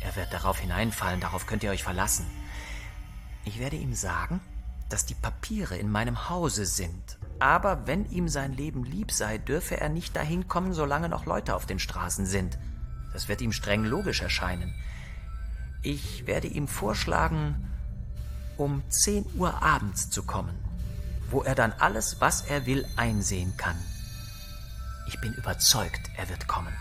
Er 0.01 0.15
wird 0.15 0.33
darauf 0.33 0.59
hineinfallen, 0.59 1.21
darauf 1.21 1.45
könnt 1.45 1.63
ihr 1.63 1.71
euch 1.71 1.83
verlassen. 1.83 2.25
Ich 3.45 3.59
werde 3.59 3.75
ihm 3.75 3.93
sagen, 3.93 4.41
dass 4.89 5.05
die 5.05 5.15
Papiere 5.15 5.77
in 5.77 5.91
meinem 5.91 6.29
Hause 6.29 6.65
sind, 6.65 7.17
aber 7.39 7.85
wenn 7.85 8.09
ihm 8.09 8.29
sein 8.29 8.53
Leben 8.53 8.83
lieb 8.83 9.11
sei, 9.11 9.37
dürfe 9.37 9.79
er 9.79 9.89
nicht 9.89 10.15
dahin 10.15 10.47
kommen, 10.47 10.73
solange 10.73 11.09
noch 11.09 11.25
Leute 11.25 11.55
auf 11.55 11.65
den 11.65 11.79
Straßen 11.79 12.25
sind. 12.25 12.57
Das 13.17 13.27
wird 13.27 13.41
ihm 13.41 13.51
streng 13.51 13.83
logisch 13.83 14.21
erscheinen. 14.21 14.75
Ich 15.81 16.27
werde 16.27 16.45
ihm 16.45 16.67
vorschlagen, 16.67 17.67
um 18.57 18.83
10 18.89 19.25
Uhr 19.37 19.63
abends 19.63 20.11
zu 20.11 20.21
kommen, 20.21 20.53
wo 21.31 21.41
er 21.41 21.55
dann 21.55 21.71
alles, 21.79 22.21
was 22.21 22.41
er 22.43 22.67
will, 22.67 22.85
einsehen 22.95 23.57
kann. 23.57 23.75
Ich 25.07 25.19
bin 25.19 25.33
überzeugt, 25.33 26.11
er 26.15 26.29
wird 26.29 26.47
kommen. 26.47 26.71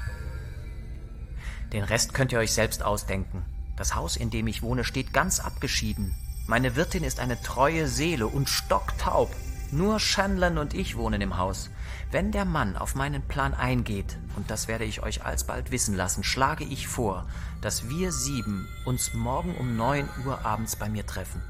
Den 1.72 1.84
Rest 1.84 2.12
könnt 2.12 2.32
ihr 2.32 2.38
euch 2.38 2.52
selbst 2.52 2.82
ausdenken. 2.82 3.42
Das 3.74 3.94
Haus, 3.94 4.14
in 4.14 4.28
dem 4.28 4.46
ich 4.46 4.60
wohne, 4.60 4.84
steht 4.84 5.14
ganz 5.14 5.40
abgeschieden. 5.40 6.14
Meine 6.46 6.76
Wirtin 6.76 7.02
ist 7.02 7.18
eine 7.18 7.40
treue 7.40 7.88
Seele 7.88 8.26
und 8.26 8.50
stocktaub. 8.50 9.34
Nur 9.72 9.98
Shanlan 9.98 10.58
und 10.58 10.74
ich 10.74 10.96
wohnen 10.96 11.20
im 11.20 11.38
Haus. 11.38 11.70
Wenn 12.12 12.30
der 12.30 12.44
Mann 12.44 12.76
auf 12.76 12.94
meinen 12.94 13.22
Plan 13.22 13.52
eingeht, 13.52 14.16
und 14.36 14.50
das 14.50 14.68
werde 14.68 14.84
ich 14.84 15.02
euch 15.02 15.24
alsbald 15.24 15.72
wissen 15.72 15.94
lassen, 15.94 16.22
schlage 16.22 16.64
ich 16.64 16.86
vor, 16.86 17.26
dass 17.62 17.88
wir 17.88 18.12
sieben 18.12 18.68
uns 18.84 19.12
morgen 19.12 19.56
um 19.56 19.76
neun 19.76 20.08
Uhr 20.24 20.44
abends 20.46 20.76
bei 20.76 20.88
mir 20.88 21.04
treffen. 21.04 21.42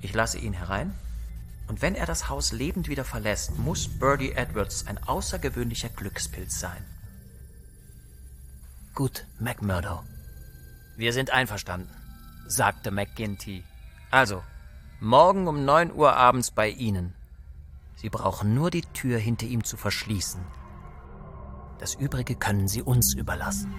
Ich 0.00 0.14
lasse 0.14 0.38
ihn 0.38 0.52
herein, 0.52 0.94
und 1.68 1.82
wenn 1.82 1.94
er 1.94 2.06
das 2.06 2.28
Haus 2.28 2.52
lebend 2.52 2.88
wieder 2.88 3.04
verlässt, 3.04 3.56
muss 3.58 3.88
Birdie 3.88 4.32
Edwards 4.32 4.86
ein 4.86 4.98
außergewöhnlicher 4.98 5.90
Glückspilz 5.90 6.58
sein. 6.58 6.84
Gut, 8.94 9.26
McMurdo. 9.38 10.02
Wir 10.96 11.12
sind 11.12 11.30
einverstanden, 11.30 11.94
sagte 12.48 12.90
McGinty. 12.90 13.62
Also, 14.10 14.42
morgen 14.98 15.46
um 15.46 15.64
neun 15.64 15.92
Uhr 15.92 16.16
abends 16.16 16.50
bei 16.50 16.68
Ihnen. 16.68 17.14
Sie 18.00 18.10
brauchen 18.10 18.54
nur 18.54 18.70
die 18.70 18.82
Tür 18.82 19.18
hinter 19.18 19.46
ihm 19.46 19.64
zu 19.64 19.76
verschließen. 19.76 20.40
Das 21.80 21.96
Übrige 21.96 22.36
können 22.36 22.68
Sie 22.68 22.80
uns 22.80 23.12
überlassen. 23.14 23.74